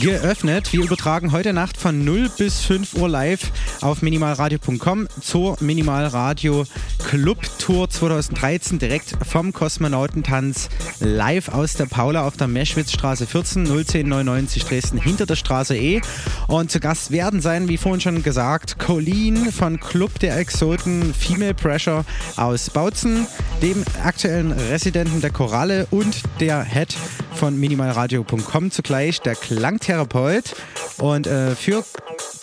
geöffnet. 0.00 0.72
Wir 0.72 0.82
übertragen 0.82 1.30
heute 1.30 1.52
Nacht 1.52 1.76
von 1.76 2.04
0 2.04 2.30
bis 2.36 2.62
5 2.62 2.94
Uhr 2.94 3.08
live 3.08 3.52
auf 3.80 4.02
minimalradio.com 4.02 5.08
zur 5.20 5.56
Minimalradio 5.60 6.64
Club 7.04 7.38
Tour 7.58 7.88
2013 7.88 8.78
direkt 8.78 9.16
vom 9.26 9.52
Kosmonautentanz 9.52 10.68
live 10.98 11.48
aus 11.48 11.74
der 11.74 11.86
Paula 11.86 12.26
auf 12.26 12.36
der 12.36 12.48
Meschwitzstraße 12.48 13.26
14 13.26 13.66
01099 13.66 14.64
Dresden 14.64 14.98
hinter 14.98 15.26
der 15.26 15.36
Straße 15.36 15.76
E. 15.76 16.00
Und 16.48 16.72
zu 16.72 16.80
Gast 16.80 17.12
werden 17.12 17.40
sein, 17.40 17.68
wie 17.68 17.76
vorhin 17.76 18.00
schon 18.00 18.22
gesagt, 18.22 18.78
Colleen 18.78 19.52
von 19.52 19.78
Club 19.78 20.18
der 20.18 20.36
Exoten 20.38 21.14
Female 21.14 21.54
Pressure 21.54 22.04
aus 22.36 22.70
Bautzen 22.70 23.26
dem 23.62 23.84
aktuellen 24.02 24.52
Residenten 24.52 25.20
der 25.20 25.30
Koralle 25.30 25.86
und 25.90 26.22
der 26.40 26.64
Head 26.64 26.96
von 27.34 27.58
minimalradio.com 27.58 28.70
zugleich, 28.70 29.20
der 29.20 29.34
Klangtherapeut. 29.34 30.56
Und 30.98 31.26
äh, 31.26 31.54
für 31.54 31.84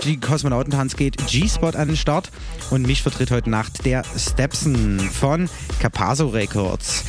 die 0.03 0.19
Kosmonautentanz 0.19 0.95
geht 0.95 1.17
G-Spot 1.27 1.69
an 1.69 1.87
den 1.87 1.97
Start 1.97 2.31
und 2.69 2.85
mich 2.85 3.01
vertritt 3.01 3.31
heute 3.31 3.49
Nacht 3.49 3.85
der 3.85 4.03
Stepson 4.17 4.99
von 4.99 5.49
Capaso 5.79 6.27
Records. 6.27 7.03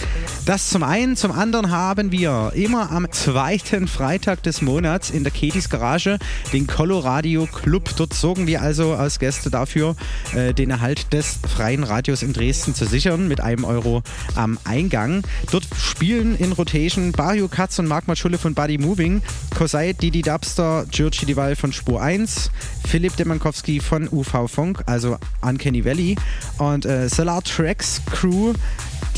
Das 0.47 0.71
zum 0.71 0.83
einen, 0.83 1.17
zum 1.17 1.33
anderen 1.33 1.71
haben 1.71 2.11
wir 2.13 2.53
immer 2.55 2.91
am 2.91 3.08
zweiten 3.19 3.89
Freitag 3.89 4.45
des 4.45 4.63
Monats 4.63 5.11
in 5.11 5.25
der 5.25 5.33
Ketis 5.33 5.69
Garage 5.69 6.19
den 6.53 6.69
Coloradio 6.69 7.47
Club. 7.47 7.91
Dort 7.97 8.15
sorgen 8.15 8.47
wir 8.47 8.63
also 8.63 8.95
als 8.95 9.19
Gäste 9.19 9.51
dafür, 9.51 9.97
äh, 10.37 10.55
den 10.55 10.71
Erhalt 10.71 11.13
des 11.13 11.41
freien 11.49 11.83
Radios 11.83 12.23
in 12.23 12.33
Dresden 12.33 12.77
zu 12.77 12.87
sichern 12.87 13.27
mit 13.27 13.41
einem 13.41 13.65
Euro 13.65 14.05
am 14.37 14.57
Eingang. 14.63 15.25
Dort 15.51 15.67
spielen 15.77 16.37
in 16.37 16.53
Rotation 16.53 17.11
Bario 17.11 17.49
Katz 17.49 17.81
und 17.81 17.89
Marc 17.89 18.07
Matschulle 18.07 18.39
von 18.39 18.55
Buddy 18.55 18.79
Moving, 18.79 19.21
Kosei 19.57 19.95
Didi 19.95 20.23
Dubster, 20.23 20.87
Giorgi 20.89 21.27
Dival 21.27 21.57
von 21.57 21.73
Spur 21.73 22.01
1, 22.01 22.53
Philipp 22.87 23.17
Demankowski 23.17 23.81
von 23.81 24.09
UV 24.09 24.47
Funk, 24.47 24.85
also 24.87 25.19
Uncanny 25.43 25.85
Valley 25.85 26.15
und 26.59 26.87
äh, 26.87 27.09
Solar 27.09 27.43
Tracks 27.43 28.01
Crew. 28.13 28.55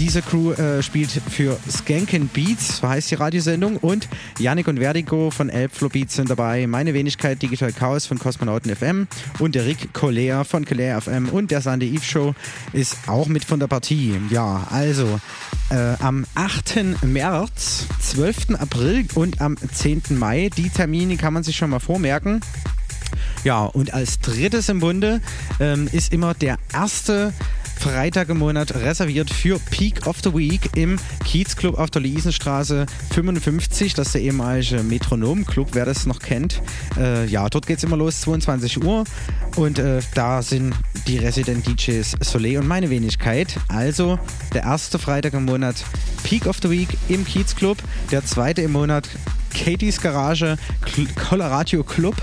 Diese 0.01 0.23
Crew 0.23 0.53
äh, 0.53 0.83
spielt 0.83 1.11
für 1.11 1.59
Skanken 1.71 2.29
Beats, 2.29 2.79
so 2.79 2.89
heißt 2.89 3.11
die 3.11 3.17
Radiosendung. 3.17 3.77
Und 3.77 4.09
Yannick 4.39 4.67
und 4.67 4.79
Vertigo 4.79 5.31
von 5.31 5.51
Elbflow 5.51 5.91
Beats 5.91 6.15
sind 6.15 6.31
dabei. 6.31 6.67
Meine 6.67 6.95
Wenigkeit 6.95 7.43
Digital 7.43 7.71
Chaos 7.71 8.07
von 8.07 8.19
Kosmonauten 8.19 8.75
FM 8.75 9.09
und 9.41 9.55
der 9.55 9.67
Rick 9.67 9.93
Colea 9.93 10.45
von 10.45 10.65
Colea 10.65 10.99
FM 11.03 11.29
und 11.29 11.51
der 11.51 11.61
Sande 11.61 11.85
Eve 11.85 12.03
Show 12.03 12.35
ist 12.73 12.97
auch 13.09 13.27
mit 13.27 13.45
von 13.45 13.61
der 13.61 13.67
Partie. 13.67 14.19
Ja, 14.31 14.67
also 14.71 15.21
äh, 15.69 15.95
am 16.01 16.25
8. 16.35 17.05
März, 17.05 17.85
12. 18.01 18.55
April 18.59 19.05
und 19.17 19.43
am 19.43 19.59
10. 19.59 20.03
Mai. 20.13 20.49
Die 20.57 20.71
Termine 20.71 21.19
kann 21.19 21.35
man 21.35 21.43
sich 21.43 21.57
schon 21.57 21.69
mal 21.69 21.79
vormerken. 21.79 22.41
Ja, 23.45 23.65
und 23.65 23.93
als 23.93 24.19
drittes 24.21 24.71
im 24.71 24.81
Bunde 24.81 25.21
ähm, 25.61 25.91
ist 25.93 26.15
immer 26.15 26.33
der 26.33 26.57
erste 26.73 27.35
Freitag 27.81 28.29
im 28.29 28.39
Monat 28.39 28.75
reserviert 28.75 29.31
für 29.31 29.59
Peak 29.59 30.07
of 30.07 30.19
the 30.23 30.35
Week 30.35 30.61
im 30.77 30.99
Kiez 31.25 31.57
Club 31.57 31.79
auf 31.79 31.91
der 31.91 32.03
Luisenstraße 32.03 32.85
55. 33.15 33.95
Das 33.95 34.09
ist 34.09 34.15
der 34.15 34.21
ehemalige 34.21 34.83
Metronom 34.83 35.47
Club, 35.47 35.71
wer 35.73 35.87
das 35.87 36.05
noch 36.05 36.19
kennt. 36.19 36.61
Äh, 36.99 37.25
ja, 37.27 37.49
dort 37.49 37.67
geht 37.67 37.79
es 37.79 37.85
immer 37.85 37.97
los, 37.97 38.21
22 38.21 38.85
Uhr. 38.85 39.05
Und 39.57 39.79
äh, 39.79 40.01
da 40.15 40.43
sind 40.43 40.75
die 41.07 41.17
Resident 41.17 41.67
DJs 41.67 42.17
Soleil 42.21 42.59
und 42.59 42.69
meine 42.69 42.91
Wenigkeit. 42.91 43.57
Also 43.69 44.19
der 44.53 44.65
erste 44.65 44.99
Freitag 44.99 45.33
im 45.33 45.47
Monat 45.47 45.83
Peak 46.23 46.47
of 46.47 46.59
the 46.61 46.69
Week 46.69 46.99
im 47.09 47.25
Kiez 47.25 47.57
Club. 47.57 47.79
Der 48.11 48.23
zweite 48.27 48.61
im 48.61 48.73
Monat 48.73 49.09
Katie's 49.51 50.01
Garage, 50.01 50.57
Colorado 51.29 51.83
Club 51.83 52.17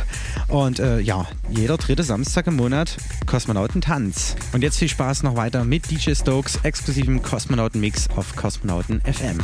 und 0.47 0.79
äh, 0.79 0.99
ja, 0.99 1.27
jeder 1.49 1.77
dritte 1.77 2.03
Samstag 2.03 2.47
im 2.47 2.55
Monat 2.55 2.97
Kosmonautentanz. 3.25 4.35
Und 4.53 4.63
jetzt 4.63 4.79
viel 4.79 4.89
Spaß 4.89 5.23
noch 5.23 5.35
weiter 5.35 5.63
mit 5.63 5.89
DJ 5.89 6.13
Stokes 6.13 6.59
exklusivem 6.63 7.21
Kosmonauten-Mix 7.21 8.09
auf 8.15 8.35
Kosmonauten 8.35 9.01
FM. 9.01 9.37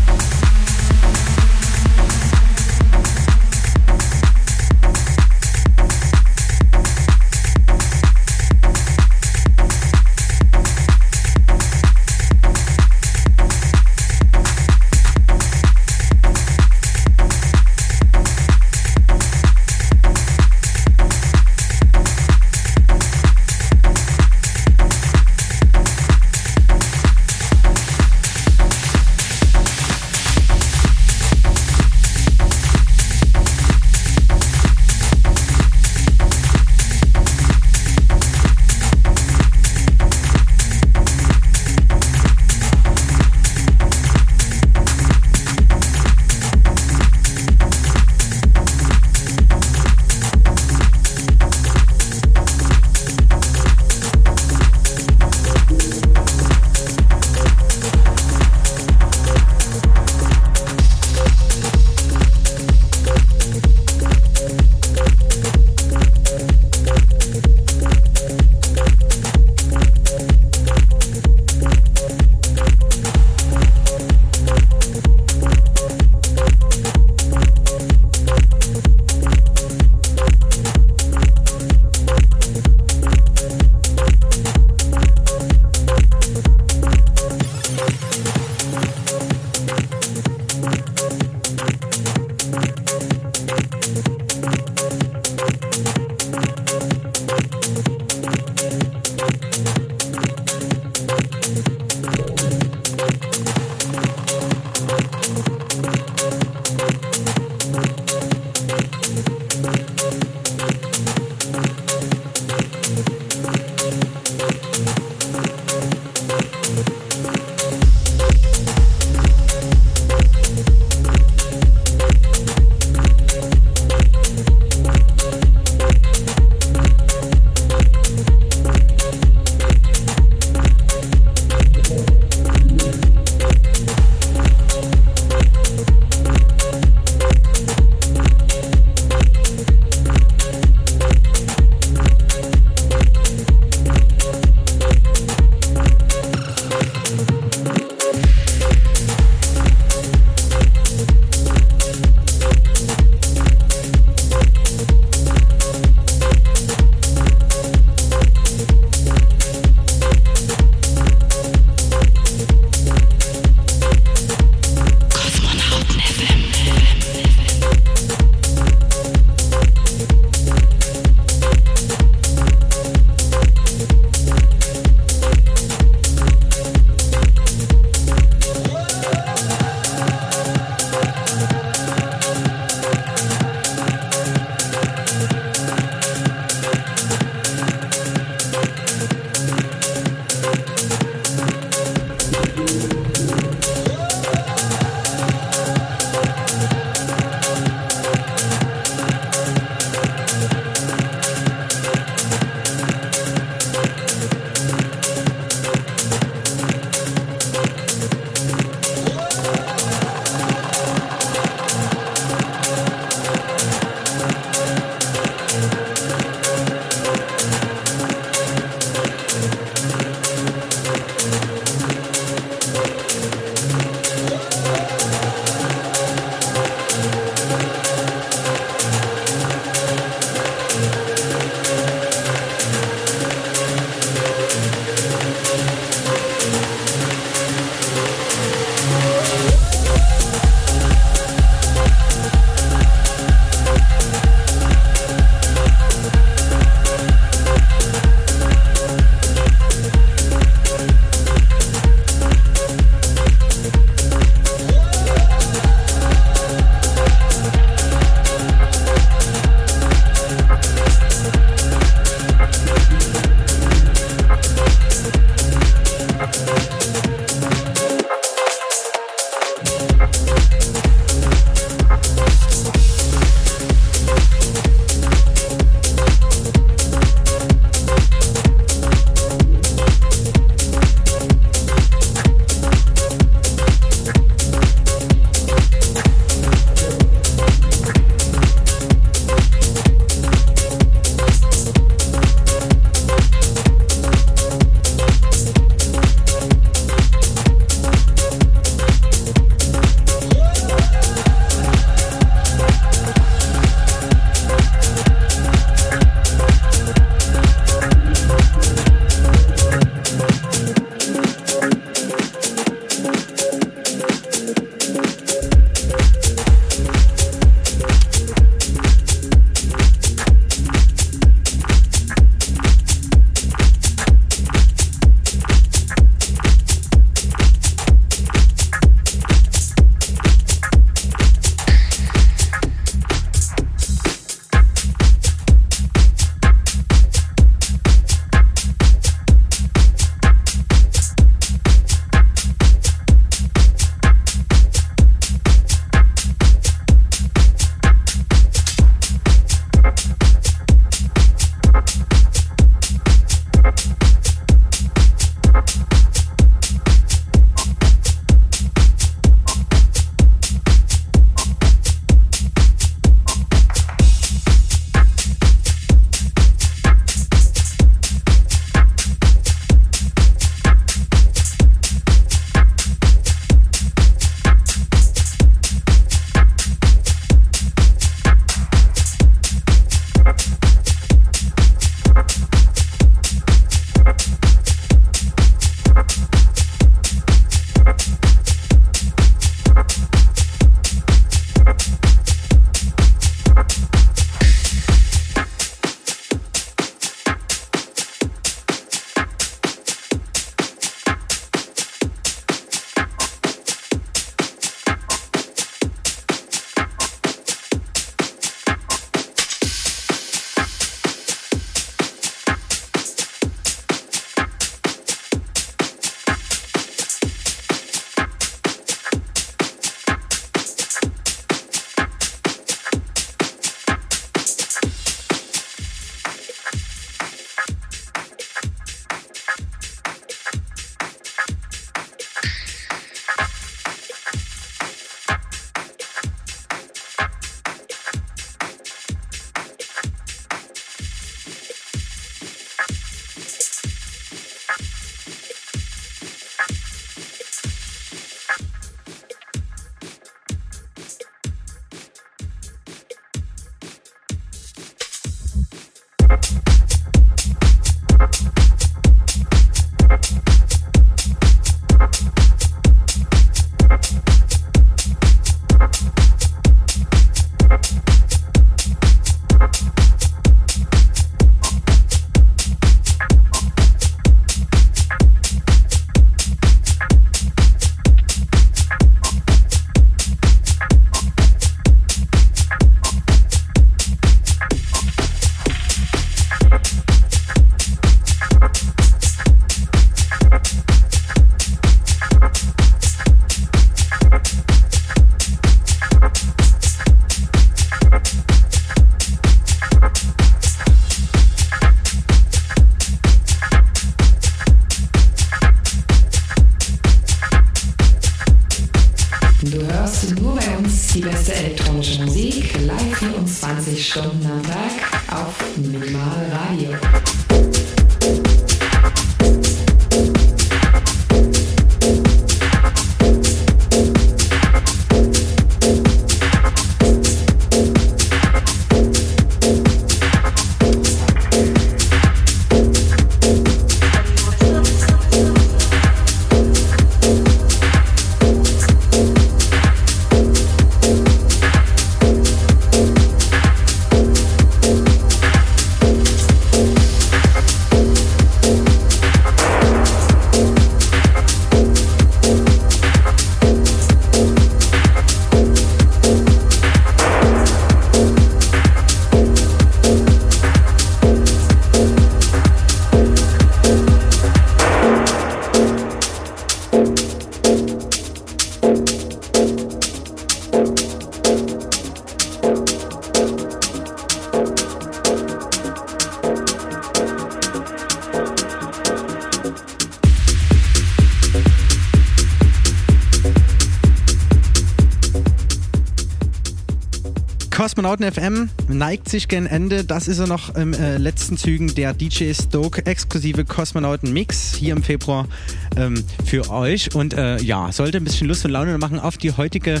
Kosmonauten 588.14 588.32
FM 588.32 588.70
neigt 588.88 589.28
sich 589.28 589.48
gen 589.48 589.66
Ende. 589.66 590.04
Das 590.04 590.28
ist 590.28 590.38
er 590.38 590.46
noch 590.46 590.76
im 590.76 590.92
äh, 590.92 591.16
letzten 591.16 591.56
Zügen 591.56 591.92
der 591.96 592.12
DJ 592.12 592.52
Stoke 592.52 593.04
exklusive 593.06 593.64
Kosmonauten 593.64 594.32
Mix 594.32 594.72
hier 594.74 594.94
im 594.94 595.02
Februar 595.02 595.48
ähm, 595.96 596.22
für 596.44 596.70
euch. 596.70 597.12
Und 597.14 597.34
äh, 597.34 597.60
ja, 597.60 597.90
sollte 597.90 598.18
ein 598.18 598.24
bisschen 598.24 598.46
Lust 598.46 598.64
und 598.64 598.70
Laune 598.70 598.96
machen 598.98 599.18
auf 599.18 599.36
die 599.36 599.50
heutige 599.56 600.00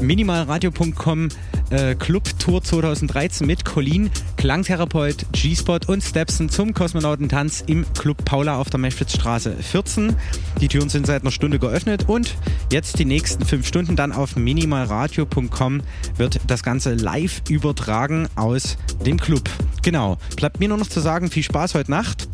minimalradio.com 0.00 1.30
äh, 1.70 1.96
Club 1.96 2.28
Tour 2.38 2.62
2013 2.62 3.46
mit 3.46 3.64
Colin, 3.64 4.10
Klangtherapeut, 4.36 5.26
G-Spot 5.32 5.80
und 5.88 6.02
Stepson 6.02 6.48
zum 6.48 6.74
Kosmonautentanz 6.74 7.64
im 7.66 7.84
Club 7.94 8.24
Paula 8.24 8.56
auf 8.56 8.70
der 8.70 8.78
Meschwitzstraße 8.78 9.52
14. 9.52 10.14
Die 10.60 10.68
Türen 10.68 10.88
sind 10.88 11.06
seit 11.06 11.22
einer 11.22 11.32
Stunde 11.32 11.58
geöffnet 11.58 12.04
und 12.06 12.36
jetzt 12.70 12.98
die 12.98 13.04
nächsten 13.04 13.44
fünf 13.44 13.66
Stunden 13.66 13.96
dann 13.96 14.12
auf 14.12 14.36
minimalradio.com 14.36 15.82
wird 16.16 16.40
das 16.46 16.62
Ganze 16.62 16.94
live 16.94 17.42
übertragen 17.48 18.28
aus 18.34 18.76
dem 19.04 19.18
Club. 19.18 19.48
Genau. 19.82 20.18
Bleibt 20.36 20.60
mir 20.60 20.68
nur 20.68 20.78
noch 20.78 20.88
zu 20.88 21.00
sagen, 21.00 21.30
viel 21.30 21.42
Spaß 21.42 21.74
heute 21.74 21.90
Nacht. 21.90 22.28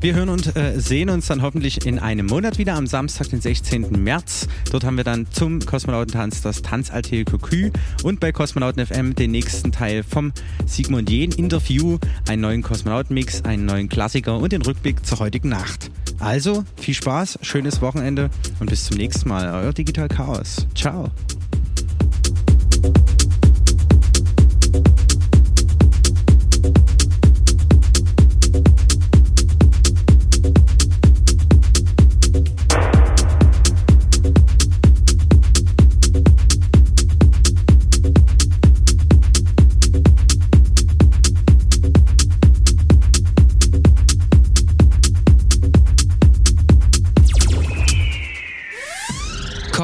Wir 0.00 0.14
hören 0.14 0.30
und 0.30 0.56
äh, 0.56 0.80
sehen 0.80 1.10
uns 1.10 1.26
dann 1.26 1.42
hoffentlich 1.42 1.84
in 1.84 1.98
einem 1.98 2.24
Monat 2.24 2.56
wieder 2.56 2.74
am 2.74 2.86
Samstag, 2.86 3.28
den 3.28 3.42
16. 3.42 4.02
März. 4.02 4.48
Dort 4.70 4.84
haben 4.84 4.96
wir 4.96 5.04
dann 5.04 5.26
zum 5.30 5.60
Kosmonautentanz 5.60 6.40
das 6.40 6.62
Tanzaltel 6.62 7.26
Cocu 7.26 7.70
und 8.02 8.18
bei 8.18 8.32
Kosmonauten 8.32 8.86
FM 8.86 9.14
den 9.14 9.30
nächsten 9.30 9.72
Teil 9.72 10.02
vom 10.02 10.32
Sigmund 10.64 11.10
Jähn 11.10 11.32
Interview, 11.32 11.98
einen 12.26 12.40
neuen 12.40 12.62
Kosmonautenmix, 12.62 13.42
einen 13.42 13.66
neuen 13.66 13.90
Klassiker 13.90 14.38
und 14.38 14.52
den 14.52 14.62
Rückblick 14.62 15.04
zur 15.04 15.18
heutigen 15.18 15.50
Nacht. 15.50 15.89
Also 16.20 16.64
viel 16.76 16.94
Spaß, 16.94 17.38
schönes 17.42 17.80
Wochenende 17.80 18.30
und 18.60 18.70
bis 18.70 18.84
zum 18.84 18.98
nächsten 18.98 19.28
Mal. 19.28 19.48
Euer 19.52 19.72
Digital 19.72 20.08
Chaos. 20.08 20.66
Ciao. 20.74 21.10